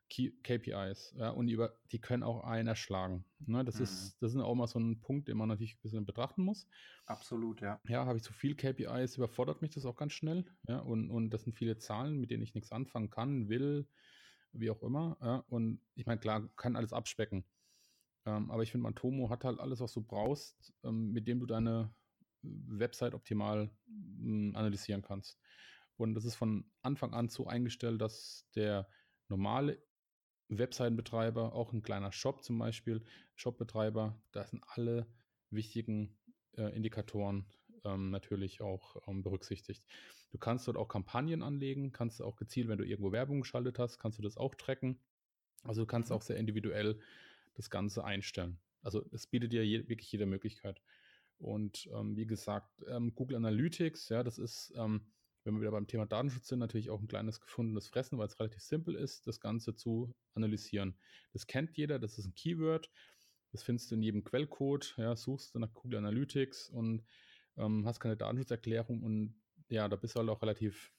KPIs, 0.09 1.15
ja, 1.17 1.29
und 1.31 1.47
die, 1.47 1.53
über, 1.53 1.77
die 1.91 1.99
können 1.99 2.23
auch 2.23 2.43
einen 2.43 2.67
erschlagen. 2.67 3.25
Ne? 3.39 3.63
Das, 3.65 3.75
Mhm. 3.75 3.83
ist, 3.83 4.21
das 4.21 4.33
ist 4.33 4.39
auch 4.41 4.55
mal 4.55 4.67
so 4.67 4.79
ein 4.79 5.01
Punkt, 5.01 5.27
den 5.27 5.37
man 5.37 5.49
natürlich 5.49 5.75
ein 5.75 5.81
bisschen 5.81 6.05
betrachten 6.05 6.43
muss. 6.43 6.67
Absolut, 7.05 7.61
ja. 7.61 7.79
Ja, 7.87 8.05
habe 8.05 8.17
ich 8.17 8.23
zu 8.23 8.33
viel 8.33 8.55
KPIs, 8.55 9.17
überfordert 9.17 9.61
mich 9.61 9.71
das 9.71 9.85
auch 9.85 9.95
ganz 9.95 10.13
schnell. 10.13 10.45
Ja, 10.67 10.79
und, 10.79 11.09
und 11.09 11.29
das 11.29 11.43
sind 11.43 11.53
viele 11.53 11.77
Zahlen, 11.77 12.19
mit 12.19 12.31
denen 12.31 12.43
ich 12.43 12.53
nichts 12.53 12.71
anfangen 12.71 13.09
kann, 13.09 13.49
will, 13.49 13.87
wie 14.51 14.69
auch 14.69 14.81
immer. 14.81 15.17
Ja, 15.21 15.35
und 15.49 15.81
ich 15.95 16.05
meine, 16.05 16.19
klar, 16.19 16.49
kann 16.55 16.75
alles 16.75 16.93
abspecken. 16.93 17.45
Ähm, 18.25 18.51
aber 18.51 18.63
ich 18.63 18.71
finde, 18.71 18.83
Matomo 18.83 19.29
hat 19.29 19.45
halt 19.45 19.59
alles, 19.59 19.79
was 19.79 19.93
du 19.93 20.01
brauchst, 20.01 20.73
ähm, 20.83 21.11
mit 21.11 21.27
dem 21.27 21.39
du 21.39 21.45
deine 21.45 21.95
Website 22.41 23.13
optimal 23.13 23.71
ähm, 23.87 24.53
analysieren 24.55 25.01
kannst. 25.01 25.39
Und 25.95 26.13
das 26.13 26.25
ist 26.25 26.35
von 26.35 26.71
Anfang 26.81 27.13
an 27.13 27.29
so 27.29 27.47
eingestellt, 27.47 28.01
dass 28.01 28.49
der 28.53 28.89
normale 29.29 29.86
Webseitenbetreiber, 30.49 31.53
auch 31.53 31.73
ein 31.73 31.81
kleiner 31.81 32.11
Shop 32.11 32.43
zum 32.43 32.57
Beispiel, 32.59 33.03
Shopbetreiber, 33.35 34.21
da 34.31 34.45
sind 34.45 34.63
alle 34.67 35.07
wichtigen 35.49 36.17
äh, 36.57 36.75
Indikatoren 36.75 37.45
ähm, 37.83 38.09
natürlich 38.11 38.61
auch 38.61 38.97
ähm, 39.07 39.23
berücksichtigt. 39.23 39.85
Du 40.31 40.37
kannst 40.37 40.67
dort 40.67 40.77
auch 40.77 40.87
Kampagnen 40.87 41.43
anlegen, 41.43 41.91
kannst 41.91 42.21
auch 42.21 42.35
gezielt, 42.35 42.67
wenn 42.67 42.77
du 42.77 42.85
irgendwo 42.85 43.11
Werbung 43.11 43.41
geschaltet 43.41 43.79
hast, 43.79 43.97
kannst 43.99 44.17
du 44.17 44.23
das 44.23 44.37
auch 44.37 44.55
tracken. 44.55 44.99
Also 45.63 45.81
du 45.81 45.87
kannst 45.87 46.11
Mhm. 46.11 46.15
auch 46.15 46.21
sehr 46.21 46.37
individuell 46.37 46.99
das 47.55 47.69
Ganze 47.69 48.03
einstellen. 48.03 48.59
Also 48.81 49.03
es 49.11 49.27
bietet 49.27 49.53
dir 49.53 49.65
je, 49.65 49.87
wirklich 49.89 50.11
jede 50.11 50.25
Möglichkeit. 50.25 50.81
Und 51.37 51.87
ähm, 51.93 52.15
wie 52.15 52.25
gesagt, 52.25 52.83
ähm, 52.87 53.13
Google 53.15 53.37
Analytics, 53.37 54.09
ja, 54.09 54.23
das 54.23 54.37
ist, 54.37 54.73
ähm, 54.75 55.11
wenn 55.47 55.55
wir 55.55 55.61
wieder 55.61 55.71
beim 55.71 55.87
Thema 55.87 56.05
Datenschutz 56.07 56.47
sind, 56.49 56.59
natürlich 56.59 56.91
auch 56.91 57.01
ein 57.01 57.07
kleines 57.07 57.41
gefundenes 57.41 57.87
Fressen, 57.89 58.19
weil 58.19 58.27
es 58.27 58.39
relativ 58.39 58.61
simpel 58.61 58.95
ist, 58.95 59.27
das 59.27 59.39
Ganze 59.39 59.75
zu 59.75 60.15
analysieren. 60.35 60.99
Das 61.33 61.47
kennt 61.47 61.77
jeder, 61.77 61.99
das 61.99 62.19
ist 62.19 62.27
ein 62.27 62.35
Keyword, 62.35 62.91
das 63.51 63.63
findest 63.63 63.91
du 63.91 63.95
in 63.95 64.03
jedem 64.03 64.23
Quellcode, 64.25 64.95
ja, 64.97 65.15
suchst 65.15 65.55
du 65.55 65.59
nach 65.59 65.73
Google 65.73 65.99
Analytics 65.99 66.69
und 66.69 67.05
ähm, 67.57 67.85
hast 67.87 67.99
keine 68.01 68.17
Datenschutzerklärung 68.17 69.03
und 69.03 69.41
ja, 69.69 69.89
da 69.89 69.95
bist 69.97 70.15
du 70.15 70.19
halt 70.19 70.29
auch 70.29 70.41
relativ 70.43 70.93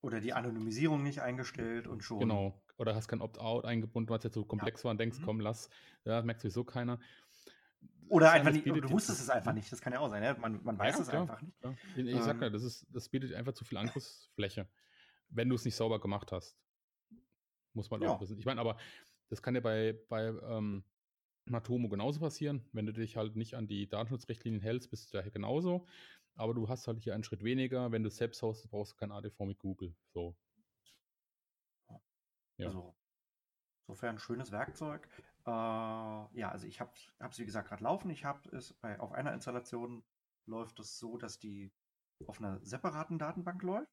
Oder 0.00 0.20
die 0.20 0.32
Anonymisierung 0.32 1.04
nicht 1.04 1.20
eingestellt 1.22 1.86
und 1.86 2.02
schon. 2.02 2.20
Genau. 2.20 2.64
Oder 2.76 2.94
hast 2.94 3.08
kein 3.08 3.20
Opt-out 3.20 3.64
eingebunden, 3.64 4.10
was 4.10 4.24
jetzt 4.24 4.34
so 4.34 4.44
komplex 4.44 4.84
war 4.84 4.90
und 4.92 4.98
denkst, 5.00 5.18
Mhm. 5.18 5.22
komm, 5.22 5.40
lass, 5.40 5.68
ja, 6.04 6.22
merkt 6.22 6.40
sowieso 6.40 6.64
keiner. 6.64 7.00
Oder 8.08 8.32
einfach 8.32 8.52
nicht, 8.52 8.66
du 8.66 8.90
wusstest 8.90 9.20
es 9.20 9.30
einfach 9.30 9.52
nicht. 9.52 9.70
Das 9.70 9.80
kann 9.80 9.92
ja 9.92 10.00
auch 10.00 10.08
sein. 10.08 10.22
Ja? 10.22 10.34
Man, 10.38 10.62
man 10.64 10.78
weiß 10.78 10.96
Ja, 10.96 11.02
es 11.02 11.08
klar, 11.08 11.22
einfach 11.22 11.40
nicht. 11.42 11.58
klar. 11.60 11.74
Ich, 11.96 12.06
ich 12.06 12.22
sag 12.22 12.36
Ähm. 12.36 12.42
ja, 12.42 12.50
das, 12.50 12.62
ist, 12.62 12.86
das 12.90 13.08
bietet 13.08 13.34
einfach 13.34 13.52
zu 13.52 13.64
viel 13.64 13.78
Angriffsfläche, 13.78 14.68
wenn 15.28 15.48
du 15.48 15.54
es 15.54 15.64
nicht 15.64 15.76
sauber 15.76 16.00
gemacht 16.00 16.32
hast. 16.32 16.56
Muss 17.74 17.90
man 17.90 18.02
Ja. 18.02 18.10
auch 18.10 18.20
wissen. 18.20 18.38
Ich 18.38 18.46
meine, 18.46 18.60
aber 18.60 18.76
das 19.28 19.42
kann 19.42 19.54
ja 19.54 19.60
bei, 19.60 19.98
bei 20.08 20.26
ähm, 20.28 20.84
Matomo 21.44 21.88
genauso 21.88 22.20
passieren. 22.20 22.68
Wenn 22.72 22.86
du 22.86 22.92
dich 22.92 23.16
halt 23.16 23.36
nicht 23.36 23.54
an 23.54 23.66
die 23.66 23.88
Datenschutzrichtlinien 23.88 24.62
hältst, 24.62 24.90
bist 24.90 25.12
du 25.12 25.18
da 25.18 25.28
genauso. 25.28 25.86
Aber 26.34 26.54
du 26.54 26.68
hast 26.68 26.86
halt 26.86 27.00
hier 27.00 27.14
einen 27.14 27.24
Schritt 27.24 27.42
weniger. 27.42 27.90
Wenn 27.92 28.02
du 28.02 28.08
es 28.08 28.16
selbst 28.16 28.40
hostest, 28.42 28.70
brauchst 28.70 28.92
du 28.92 28.96
kein 28.96 29.12
ADV 29.12 29.40
mit 29.40 29.58
Google. 29.58 29.94
So. 30.14 30.36
Ja. 32.58 32.66
Also, 32.66 32.94
insofern 33.86 34.16
ein 34.16 34.18
schönes 34.18 34.50
Werkzeug. 34.50 35.08
Äh, 35.46 35.50
ja, 35.50 36.50
also 36.50 36.66
ich 36.66 36.80
habe 36.80 36.92
es, 37.18 37.38
wie 37.38 37.46
gesagt, 37.46 37.68
gerade 37.68 37.84
laufen. 37.84 38.10
Ich 38.10 38.24
habe 38.24 38.48
es 38.56 38.72
bei, 38.74 38.98
auf 39.00 39.12
einer 39.12 39.32
Installation 39.32 40.04
läuft 40.46 40.80
es 40.80 40.98
so, 40.98 41.18
dass 41.18 41.38
die 41.38 41.72
auf 42.26 42.40
einer 42.40 42.58
separaten 42.64 43.18
Datenbank 43.18 43.62
läuft. 43.62 43.92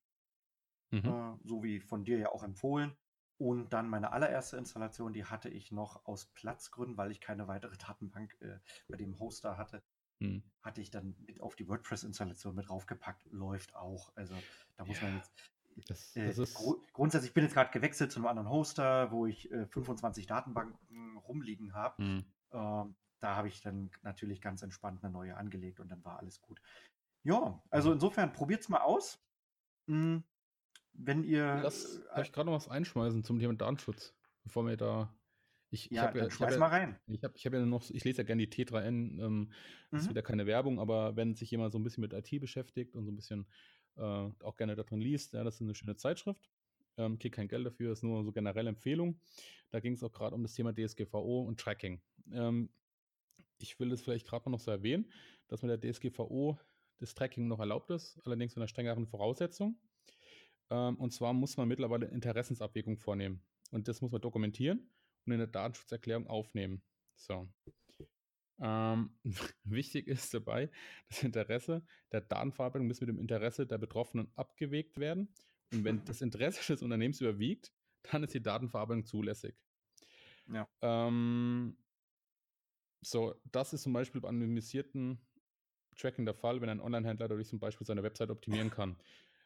Mhm. 0.91 1.05
Äh, 1.05 1.37
so 1.43 1.63
wie 1.63 1.79
von 1.79 2.03
dir 2.05 2.17
ja 2.17 2.29
auch 2.31 2.43
empfohlen. 2.43 2.95
Und 3.37 3.73
dann 3.73 3.89
meine 3.89 4.13
allererste 4.13 4.57
Installation, 4.57 5.11
die 5.11 5.25
hatte 5.25 5.49
ich 5.49 5.71
noch 5.71 6.05
aus 6.05 6.27
Platzgründen, 6.27 6.97
weil 6.97 7.11
ich 7.11 7.19
keine 7.19 7.47
weitere 7.47 7.77
Datenbank 7.77 8.35
äh, 8.41 8.59
bei 8.87 8.97
dem 8.97 9.19
Hoster 9.19 9.57
hatte, 9.57 9.83
hm. 10.21 10.43
hatte 10.61 10.81
ich 10.81 10.89
dann 10.89 11.15
mit 11.19 11.41
auf 11.41 11.55
die 11.55 11.67
WordPress-Installation 11.67 12.55
mit 12.55 12.69
draufgepackt. 12.69 13.25
Läuft 13.31 13.75
auch. 13.75 14.15
Also 14.15 14.35
da 14.77 14.85
muss 14.85 15.01
ja. 15.01 15.07
man 15.07 15.17
jetzt. 15.17 15.31
Das, 15.87 16.15
äh, 16.15 16.27
das 16.27 16.37
ist... 16.37 16.53
gru 16.53 16.81
grundsätzlich, 16.93 17.29
ich 17.29 17.33
bin 17.33 17.43
jetzt 17.43 17.53
gerade 17.53 17.71
gewechselt 17.71 18.11
zu 18.11 18.19
einem 18.19 18.27
anderen 18.27 18.49
Hoster, 18.49 19.11
wo 19.11 19.25
ich 19.25 19.51
äh, 19.51 19.65
25 19.67 20.25
Datenbanken 20.25 21.17
rumliegen 21.17 21.73
habe. 21.73 22.03
Hm. 22.03 22.25
Ähm, 22.51 22.95
da 23.19 23.35
habe 23.35 23.47
ich 23.47 23.61
dann 23.61 23.89
natürlich 24.03 24.41
ganz 24.41 24.61
entspannt 24.61 25.03
eine 25.03 25.11
neue 25.11 25.35
angelegt 25.35 25.79
und 25.79 25.89
dann 25.89 26.03
war 26.03 26.19
alles 26.19 26.41
gut. 26.41 26.61
Ja, 27.23 27.61
also 27.69 27.91
insofern 27.91 28.31
probiert 28.33 28.61
es 28.61 28.69
mal 28.69 28.81
aus. 28.81 29.19
Hm, 29.87 30.23
wenn 30.93 31.23
ihr. 31.23 31.59
Lass, 31.63 32.01
äh, 32.13 32.21
ich 32.21 32.31
gerade 32.31 32.49
noch 32.49 32.55
was 32.55 32.69
einschmeißen 32.69 33.23
zum 33.23 33.39
Thema 33.39 33.53
Datenschutz, 33.53 34.13
bevor 34.43 34.65
wir 34.67 34.77
da. 34.77 35.13
Ich, 35.71 35.89
ja, 35.89 36.13
ich 36.13 36.39
ja, 36.39 36.57
mal 36.57 36.67
rein. 36.67 36.97
Ich 37.07 37.23
habe 37.23 37.33
ich 37.35 37.45
hab 37.45 37.51
ja 37.51 37.65
noch, 37.65 37.89
ich 37.89 38.03
lese 38.05 38.19
ja 38.19 38.23
gerne 38.23 38.45
die 38.45 38.65
T3N, 38.65 39.19
ähm, 39.19 39.51
das 39.89 40.01
ist 40.01 40.05
mhm. 40.05 40.09
wieder 40.11 40.21
keine 40.21 40.45
Werbung, 40.45 40.79
aber 40.79 41.15
wenn 41.15 41.35
sich 41.35 41.51
jemand 41.51 41.73
so 41.73 41.79
ein 41.79 41.83
bisschen 41.83 42.01
mit 42.01 42.13
IT 42.13 42.39
beschäftigt 42.39 42.95
und 42.95 43.03
so 43.05 43.11
ein 43.11 43.15
bisschen 43.15 43.45
äh, 43.97 44.01
auch 44.43 44.55
gerne 44.55 44.75
darin 44.75 44.99
liest, 44.99 45.33
ja, 45.33 45.43
das 45.43 45.55
ist 45.55 45.61
eine 45.61 45.75
schöne 45.75 45.95
Zeitschrift. 45.95 46.49
Ähm, 46.97 47.19
kriegt 47.19 47.35
kein 47.35 47.47
Geld 47.47 47.65
dafür, 47.65 47.91
ist 47.91 48.03
nur 48.03 48.23
so 48.23 48.31
generelle 48.31 48.69
Empfehlung. 48.69 49.19
Da 49.69 49.79
ging 49.79 49.93
es 49.93 50.03
auch 50.03 50.11
gerade 50.11 50.35
um 50.35 50.43
das 50.43 50.53
Thema 50.53 50.73
DSGVO 50.73 51.43
und 51.43 51.59
Tracking. 51.59 52.01
Ähm, 52.31 52.69
ich 53.59 53.79
will 53.79 53.89
das 53.89 54.01
vielleicht 54.01 54.27
gerade 54.27 54.49
noch 54.49 54.59
so 54.59 54.71
erwähnen, 54.71 55.11
dass 55.47 55.61
mit 55.61 55.71
der 55.71 55.91
DSGVO 55.91 56.57
das 56.97 57.13
Tracking 57.13 57.47
noch 57.47 57.59
erlaubt 57.59 57.89
ist, 57.91 58.19
allerdings 58.25 58.55
unter 58.55 58.67
strengeren 58.67 59.05
Voraussetzungen. 59.05 59.77
Ähm, 60.69 60.95
und 60.97 61.11
zwar 61.11 61.33
muss 61.33 61.57
man 61.57 61.67
mittlerweile 61.67 62.07
Interessensabwägung 62.07 62.97
vornehmen. 62.97 63.41
Und 63.71 63.87
das 63.87 64.01
muss 64.01 64.11
man 64.11 64.21
dokumentieren 64.21 64.89
und 65.25 65.33
in 65.33 65.39
der 65.39 65.47
Datenschutzerklärung 65.47 66.27
aufnehmen. 66.27 66.81
So. 67.15 67.49
Ähm, 68.59 69.11
wichtig 69.63 70.07
ist 70.07 70.33
dabei, 70.33 70.69
das 71.09 71.23
Interesse 71.23 71.83
der 72.11 72.21
Datenverarbeitung 72.21 72.87
muss 72.87 73.01
mit 73.01 73.09
dem 73.09 73.19
Interesse 73.19 73.67
der 73.67 73.77
Betroffenen 73.77 74.31
abgewegt 74.35 74.99
werden. 74.99 75.33
Und 75.73 75.83
wenn 75.83 76.03
das 76.05 76.21
Interesse 76.21 76.73
des 76.73 76.81
Unternehmens 76.81 77.21
überwiegt, 77.21 77.73
dann 78.03 78.23
ist 78.23 78.33
die 78.33 78.41
Datenverarbeitung 78.41 79.05
zulässig. 79.05 79.55
Ja. 80.47 80.67
Ähm, 80.81 81.77
so, 83.01 83.35
das 83.51 83.73
ist 83.73 83.83
zum 83.83 83.93
Beispiel 83.93 84.21
bei 84.21 84.29
anonymisierten 84.29 85.19
Tracking 85.95 86.25
der 86.25 86.35
Fall, 86.35 86.61
wenn 86.61 86.69
ein 86.69 86.81
Online-Händler 86.81 87.27
dadurch 87.27 87.47
zum 87.47 87.59
Beispiel 87.59 87.85
seine 87.85 88.03
Website 88.03 88.29
optimieren 88.29 88.69
kann. 88.69 88.97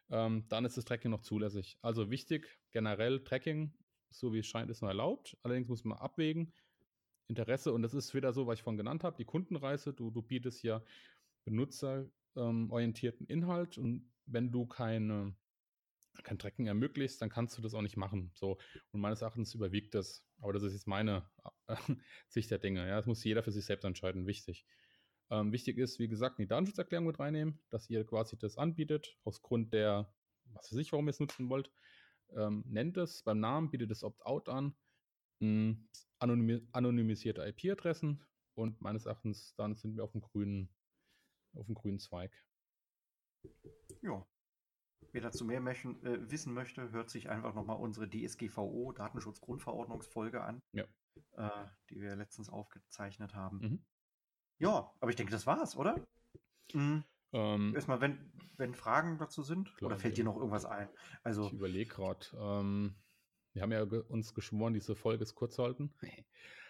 Ähm, 0.09 0.45
dann 0.49 0.65
ist 0.65 0.77
das 0.77 0.85
Tracking 0.85 1.11
noch 1.11 1.21
zulässig. 1.21 1.77
Also 1.81 2.09
wichtig, 2.09 2.59
generell 2.71 3.23
Tracking, 3.23 3.73
so 4.09 4.33
wie 4.33 4.39
es 4.39 4.47
scheint, 4.47 4.69
ist 4.71 4.81
noch 4.81 4.89
erlaubt. 4.89 5.37
Allerdings 5.43 5.67
muss 5.67 5.83
man 5.83 5.97
abwägen, 5.97 6.53
Interesse, 7.29 7.71
und 7.71 7.83
das 7.83 7.93
ist 7.93 8.13
wieder 8.13 8.33
so, 8.33 8.47
was 8.47 8.57
ich 8.57 8.63
vorhin 8.63 8.77
genannt 8.77 9.03
habe, 9.03 9.15
die 9.15 9.25
Kundenreise. 9.25 9.93
Du, 9.93 10.09
du 10.09 10.21
bietest 10.21 10.63
ja 10.63 10.83
benutzerorientierten 11.45 13.27
Inhalt 13.27 13.77
und 13.77 14.11
wenn 14.25 14.51
du 14.51 14.65
keine, 14.65 15.35
kein 16.23 16.39
Tracking 16.39 16.67
ermöglicht, 16.67 17.21
dann 17.21 17.29
kannst 17.29 17.57
du 17.57 17.61
das 17.61 17.75
auch 17.75 17.83
nicht 17.83 17.97
machen. 17.97 18.31
So. 18.33 18.57
Und 18.91 19.01
meines 19.01 19.21
Erachtens 19.21 19.53
überwiegt 19.53 19.93
das. 19.93 20.25
Aber 20.41 20.53
das 20.53 20.63
ist 20.63 20.73
jetzt 20.73 20.87
meine 20.87 21.29
äh, 21.67 21.75
Sicht 22.27 22.49
der 22.49 22.57
Dinge. 22.57 22.87
Ja, 22.87 22.97
das 22.97 23.05
muss 23.05 23.23
jeder 23.23 23.43
für 23.43 23.51
sich 23.51 23.65
selbst 23.65 23.85
entscheiden. 23.85 24.25
Wichtig. 24.25 24.65
Ähm, 25.29 25.51
wichtig 25.51 25.77
ist, 25.77 25.99
wie 25.99 26.07
gesagt, 26.07 26.39
die 26.39 26.47
Datenschutzerklärung 26.47 27.05
mit 27.05 27.19
reinnehmen, 27.19 27.59
dass 27.69 27.89
ihr 27.89 28.03
quasi 28.05 28.37
das 28.37 28.57
anbietet, 28.57 29.17
aus 29.23 29.43
Grund 29.43 29.71
der, 29.73 30.11
was 30.45 30.71
weiß 30.71 30.79
ich, 30.79 30.91
warum 30.91 31.07
ihr 31.07 31.11
es 31.11 31.19
nutzen 31.19 31.49
wollt. 31.49 31.71
Ähm, 32.35 32.63
nennt 32.67 32.97
es 32.97 33.21
beim 33.21 33.39
Namen, 33.39 33.69
bietet 33.69 33.91
es 33.91 34.03
Opt-out 34.03 34.49
an, 34.49 34.75
anonymisierte 36.19 37.45
IP-Adressen 37.45 38.23
und 38.55 38.81
meines 38.81 39.05
Erachtens 39.05 39.55
dann 39.55 39.75
sind 39.75 39.95
wir 39.95 40.03
auf 40.03 40.11
dem 40.11 40.21
grünen, 40.21 40.69
auf 41.55 41.65
dem 41.65 41.75
grünen 41.75 41.99
Zweig. 41.99 42.31
Ja. 44.01 44.25
Wer 45.11 45.21
dazu 45.21 45.45
mehr 45.45 45.61
möchten, 45.61 46.05
äh, 46.05 46.29
wissen 46.29 46.53
möchte, 46.53 46.91
hört 46.91 47.09
sich 47.09 47.29
einfach 47.29 47.53
nochmal 47.55 47.77
unsere 47.77 48.07
DSGVO, 48.09 48.91
Datenschutzgrundverordnungsfolge 48.91 50.43
an, 50.43 50.61
ja. 50.73 50.83
äh, 51.37 51.67
die 51.89 52.01
wir 52.01 52.15
letztens 52.15 52.49
aufgezeichnet 52.49 53.33
haben. 53.33 53.59
Mhm. 53.59 53.85
Ja, 54.59 54.93
aber 54.99 55.09
ich 55.09 55.15
denke, 55.15 55.31
das 55.31 55.47
war's, 55.47 55.75
oder? 55.75 56.05
Mhm. 56.73 57.03
Ähm, 57.31 57.73
Erstmal, 57.75 58.01
wenn, 58.01 58.31
wenn 58.57 58.75
Fragen 58.75 59.17
dazu 59.17 59.41
sind, 59.41 59.73
klar, 59.75 59.91
oder 59.91 59.99
fällt 59.99 60.17
dir 60.17 60.23
noch 60.23 60.35
irgendwas 60.35 60.65
ein? 60.65 60.89
Also, 61.23 61.47
ich 61.47 61.53
überlege 61.53 61.89
gerade. 61.89 62.25
Ähm, 62.35 62.95
wir 63.59 63.63
haben 63.63 63.71
ja 63.73 63.83
ge 63.83 63.99
uns 64.07 64.33
geschworen, 64.33 64.73
diese 64.73 64.95
Folge 64.95 65.21
ist 65.21 65.35
kurz 65.35 65.59
halten. 65.59 65.91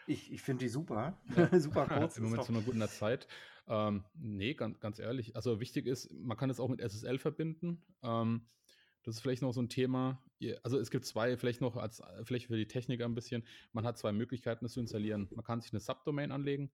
Ich, 0.08 0.34
ich 0.34 0.42
finde 0.42 0.66
die 0.66 0.70
super. 0.70 1.20
super 1.60 1.86
kurz. 2.00 2.18
Im 2.18 2.24
Moment 2.24 2.44
zu 2.44 2.52
einer 2.52 2.64
guten 2.64 2.82
Zeit. 2.88 3.28
Ähm, 3.68 4.06
nee, 4.16 4.56
ganz, 4.56 4.80
ganz 4.80 4.98
ehrlich. 4.98 5.36
Also 5.36 5.60
wichtig 5.60 5.86
ist, 5.86 6.12
man 6.12 6.36
kann 6.36 6.50
es 6.50 6.60
auch 6.60 6.68
mit 6.68 6.82
SSL 6.82 7.20
verbinden. 7.20 7.84
Ähm, 8.02 8.48
das 9.04 9.18
ist 9.18 9.22
vielleicht 9.22 9.44
noch 9.44 9.54
so 9.54 9.62
ein 9.62 9.70
Thema. 9.70 10.20
Also 10.64 10.80
es 10.80 10.90
gibt 10.90 11.06
zwei, 11.06 11.38
vielleicht 11.38 11.62
noch 11.62 11.76
als 11.76 12.02
vielleicht 12.24 12.48
für 12.48 12.58
die 12.58 12.68
Techniker 12.68 13.06
ein 13.06 13.14
bisschen. 13.14 13.46
Man 13.72 13.86
hat 13.86 14.00
zwei 14.00 14.12
Möglichkeiten, 14.12 14.66
das 14.66 14.74
zu 14.74 14.80
installieren. 14.80 15.28
Man 15.30 15.46
kann 15.46 15.62
sich 15.62 15.72
eine 15.72 15.80
Subdomain 15.80 16.32
anlegen 16.32 16.72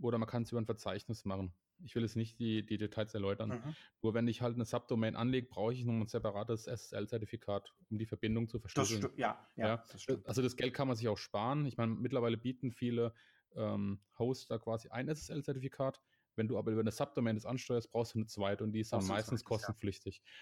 oder 0.00 0.18
man 0.18 0.28
kann 0.28 0.44
es 0.44 0.52
über 0.52 0.60
ein 0.60 0.66
Verzeichnis 0.66 1.24
machen. 1.24 1.52
Ich 1.84 1.94
will 1.94 2.02
jetzt 2.02 2.16
nicht 2.16 2.38
die, 2.38 2.64
die 2.64 2.78
Details 2.78 3.14
erläutern. 3.14 3.50
Mhm. 3.50 3.76
Nur 4.02 4.14
wenn 4.14 4.28
ich 4.28 4.42
halt 4.42 4.54
eine 4.54 4.64
Subdomain 4.64 5.16
anlege, 5.16 5.48
brauche 5.48 5.72
ich 5.72 5.84
noch 5.84 5.92
ein 5.92 6.06
separates 6.06 6.66
SSL-Zertifikat, 6.66 7.74
um 7.90 7.98
die 7.98 8.06
Verbindung 8.06 8.48
zu 8.48 8.58
verschlüsseln. 8.58 9.08
Ja, 9.16 9.46
ja, 9.56 9.66
ja, 9.66 9.84
das 9.90 10.02
stimmt. 10.02 10.26
Also 10.26 10.42
das 10.42 10.56
Geld 10.56 10.74
kann 10.74 10.88
man 10.88 10.96
sich 10.96 11.08
auch 11.08 11.18
sparen. 11.18 11.66
Ich 11.66 11.76
meine, 11.76 11.94
mittlerweile 11.94 12.36
bieten 12.36 12.70
viele 12.70 13.14
ähm, 13.54 14.00
Hoster 14.18 14.58
quasi 14.58 14.88
ein 14.88 15.08
SSL-Zertifikat. 15.08 16.00
Wenn 16.34 16.48
du 16.48 16.58
aber 16.58 16.70
über 16.70 16.80
eine 16.80 16.92
Subdomain 16.92 17.36
das 17.36 17.44
ansteuerst, 17.44 17.90
brauchst 17.90 18.14
du 18.14 18.18
eine 18.18 18.26
zweite 18.26 18.64
und 18.64 18.72
die 18.72 18.80
ist 18.80 18.92
dann 18.92 19.06
meistens 19.06 19.44
kostenpflichtig. 19.44 20.22
Ja. 20.24 20.32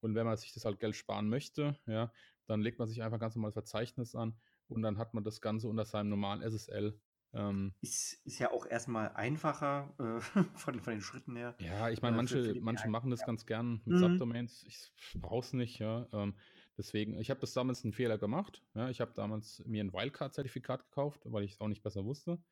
Und 0.00 0.14
wenn 0.14 0.24
man 0.24 0.36
sich 0.36 0.52
das 0.52 0.64
halt 0.64 0.78
Geld 0.78 0.96
sparen 0.96 1.28
möchte, 1.28 1.78
ja, 1.86 2.12
dann 2.46 2.60
legt 2.62 2.78
man 2.78 2.88
sich 2.88 3.02
einfach 3.02 3.18
ganz 3.18 3.34
normal 3.34 3.52
Verzeichnis 3.52 4.14
an 4.14 4.38
und 4.68 4.82
dann 4.82 4.98
hat 4.98 5.14
man 5.14 5.24
das 5.24 5.40
Ganze 5.40 5.68
unter 5.68 5.84
seinem 5.84 6.08
normalen 6.08 6.42
SSL 6.42 6.98
ähm, 7.32 7.74
ist, 7.80 8.14
ist 8.24 8.38
ja 8.38 8.50
auch 8.50 8.66
erstmal 8.66 9.10
einfacher 9.10 9.94
äh, 9.98 10.20
von, 10.54 10.80
von 10.80 10.92
den 10.92 11.00
Schritten 11.00 11.36
her. 11.36 11.54
Ja, 11.58 11.90
ich 11.90 12.02
meine, 12.02 12.16
äh, 12.16 12.16
manche, 12.16 12.42
für, 12.42 12.54
für 12.54 12.60
manche 12.60 12.88
machen 12.88 13.10
das 13.10 13.20
ja. 13.20 13.26
ganz 13.26 13.46
gern 13.46 13.80
mit 13.84 13.96
mhm. 13.96 13.98
Subdomains. 13.98 14.64
Ich 14.66 14.92
brauche 15.20 15.46
es 15.46 15.52
nicht, 15.52 15.78
ja. 15.78 16.08
Ähm, 16.12 16.34
deswegen, 16.76 17.18
ich 17.18 17.30
habe 17.30 17.40
das 17.40 17.52
damals 17.52 17.84
einen 17.84 17.92
Fehler 17.92 18.18
gemacht. 18.18 18.62
Ja. 18.74 18.90
Ich 18.90 19.00
habe 19.00 19.12
damals 19.14 19.62
mir 19.66 19.84
ein 19.84 19.92
Wildcard-Zertifikat 19.92 20.84
gekauft, 20.84 21.22
weil 21.24 21.44
ich 21.44 21.52
es 21.52 21.60
auch 21.60 21.68
nicht 21.68 21.82
besser 21.82 22.04
wusste. 22.04 22.42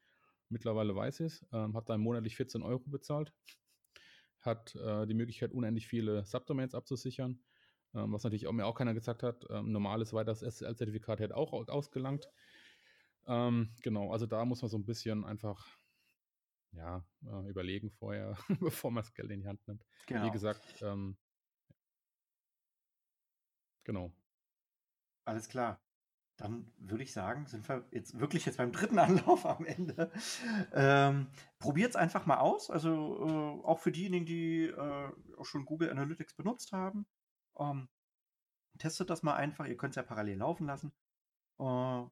Mittlerweile 0.48 0.94
weiß 0.94 1.20
ich 1.20 1.26
es. 1.26 1.46
Ähm, 1.52 1.74
habe 1.74 1.86
dann 1.86 2.00
monatlich 2.00 2.36
14 2.36 2.62
Euro 2.62 2.84
bezahlt. 2.86 3.32
Hat 4.40 4.76
äh, 4.76 5.06
die 5.06 5.14
Möglichkeit, 5.14 5.52
unendlich 5.52 5.88
viele 5.88 6.24
Subdomains 6.24 6.74
abzusichern. 6.74 7.40
Ähm, 7.94 8.12
was 8.12 8.22
natürlich 8.22 8.46
auch 8.46 8.52
mir 8.52 8.66
auch 8.66 8.76
keiner 8.76 8.94
gesagt 8.94 9.22
hat. 9.24 9.44
Ähm, 9.50 9.72
normales 9.72 10.12
weiteres 10.12 10.42
SSL-Zertifikat 10.42 11.18
hätte 11.18 11.36
auch 11.36 11.52
ausgelangt. 11.68 12.28
Ähm, 13.28 13.74
genau, 13.82 14.10
also 14.10 14.26
da 14.26 14.44
muss 14.44 14.62
man 14.62 14.70
so 14.70 14.78
ein 14.78 14.86
bisschen 14.86 15.24
einfach 15.24 15.78
ja, 16.72 17.04
äh, 17.24 17.48
überlegen 17.48 17.90
vorher, 17.90 18.36
bevor 18.60 18.90
man 18.90 19.02
das 19.02 19.14
Geld 19.14 19.30
in 19.30 19.40
die 19.40 19.46
Hand 19.46 19.66
nimmt. 19.68 19.84
Genau. 20.06 20.26
Wie 20.26 20.30
gesagt, 20.30 20.82
ähm, 20.82 21.16
genau. 23.84 24.12
Alles 25.24 25.48
klar. 25.48 25.80
Dann 26.38 26.72
würde 26.78 27.02
ich 27.02 27.12
sagen, 27.12 27.46
sind 27.46 27.68
wir 27.68 27.84
jetzt 27.90 28.18
wirklich 28.20 28.46
jetzt 28.46 28.58
beim 28.58 28.72
dritten 28.72 28.98
Anlauf 28.98 29.44
am 29.44 29.66
Ende. 29.66 30.10
Ähm, 30.72 31.26
Probiert 31.58 31.90
es 31.90 31.96
einfach 31.96 32.26
mal 32.26 32.38
aus. 32.38 32.70
Also 32.70 33.26
äh, 33.26 33.66
auch 33.66 33.80
für 33.80 33.92
diejenigen, 33.92 34.24
die 34.24 34.66
äh, 34.66 35.12
auch 35.36 35.44
schon 35.44 35.64
Google 35.64 35.90
Analytics 35.90 36.34
benutzt 36.34 36.72
haben. 36.72 37.06
Ähm, 37.58 37.88
testet 38.78 39.10
das 39.10 39.22
mal 39.24 39.34
einfach. 39.34 39.66
Ihr 39.66 39.76
könnt 39.76 39.92
es 39.92 39.96
ja 39.96 40.04
parallel 40.04 40.38
laufen 40.38 40.66
lassen. 40.66 40.92
Äh, 41.58 42.04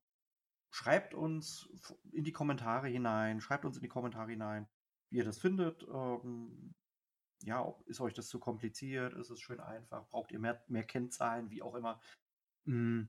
schreibt 0.77 1.15
uns 1.15 1.71
in 2.13 2.23
die 2.23 2.33
Kommentare 2.33 2.89
hinein, 2.89 3.41
schreibt 3.41 3.65
uns 3.65 3.79
in 3.79 3.83
die 3.83 3.89
Kommentare 3.89 4.31
hinein, 4.31 4.69
wie 5.09 5.17
ihr 5.17 5.25
das 5.25 5.39
findet. 5.39 5.83
Ähm, 5.85 6.75
ja, 7.41 7.75
ist 7.87 8.03
euch 8.03 8.13
das 8.13 8.29
zu 8.29 8.39
kompliziert? 8.39 9.15
Ist 9.15 9.31
es 9.31 9.41
schön 9.41 9.59
einfach? 9.59 10.07
Braucht 10.09 10.33
ihr 10.33 10.39
mehr, 10.39 10.63
mehr 10.69 10.85
Kennzahlen, 10.85 11.51
wie 11.51 11.63
auch 11.63 11.75
immer? 11.77 11.99
Hm. 12.67 13.09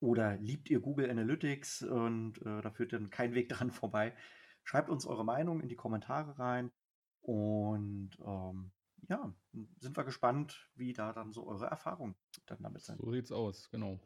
Oder 0.00 0.38
liebt 0.38 0.70
ihr 0.70 0.80
Google 0.80 1.10
Analytics 1.10 1.82
und 1.82 2.38
äh, 2.40 2.62
da 2.62 2.70
führt 2.70 2.94
dann 2.94 3.10
kein 3.10 3.34
Weg 3.34 3.48
dran 3.50 3.70
vorbei? 3.70 4.16
Schreibt 4.62 4.88
uns 4.88 5.04
eure 5.04 5.24
Meinung 5.24 5.60
in 5.60 5.68
die 5.68 5.76
Kommentare 5.76 6.38
rein 6.38 6.72
und 7.20 8.16
ähm, 8.24 8.72
ja, 9.10 9.34
sind 9.80 9.98
wir 9.98 10.04
gespannt, 10.04 10.70
wie 10.76 10.94
da 10.94 11.12
dann 11.12 11.34
so 11.34 11.46
eure 11.46 11.66
Erfahrungen 11.66 12.16
dann 12.46 12.62
damit 12.62 12.80
sind. 12.80 13.02
So 13.02 13.12
sieht's 13.12 13.32
aus, 13.32 13.68
genau. 13.68 14.00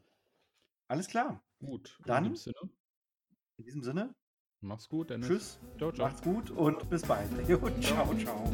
Alles 0.89 1.07
klar. 1.07 1.41
Gut. 1.59 1.99
Dann 2.05 2.25
in, 2.25 2.35
Sinne. 2.35 2.55
in 3.57 3.63
diesem 3.63 3.83
Sinne. 3.83 4.15
Mach's 4.61 4.89
gut, 4.89 5.11
Dennis. 5.11 5.27
Tschüss. 5.27 5.59
Ciao, 5.77 5.91
ciao. 5.91 6.07
Macht's 6.07 6.21
gut 6.21 6.49
und 6.51 6.89
bis 6.89 7.03
bald. 7.03 7.29
Ciao, 7.81 8.13
ciao. 8.15 8.51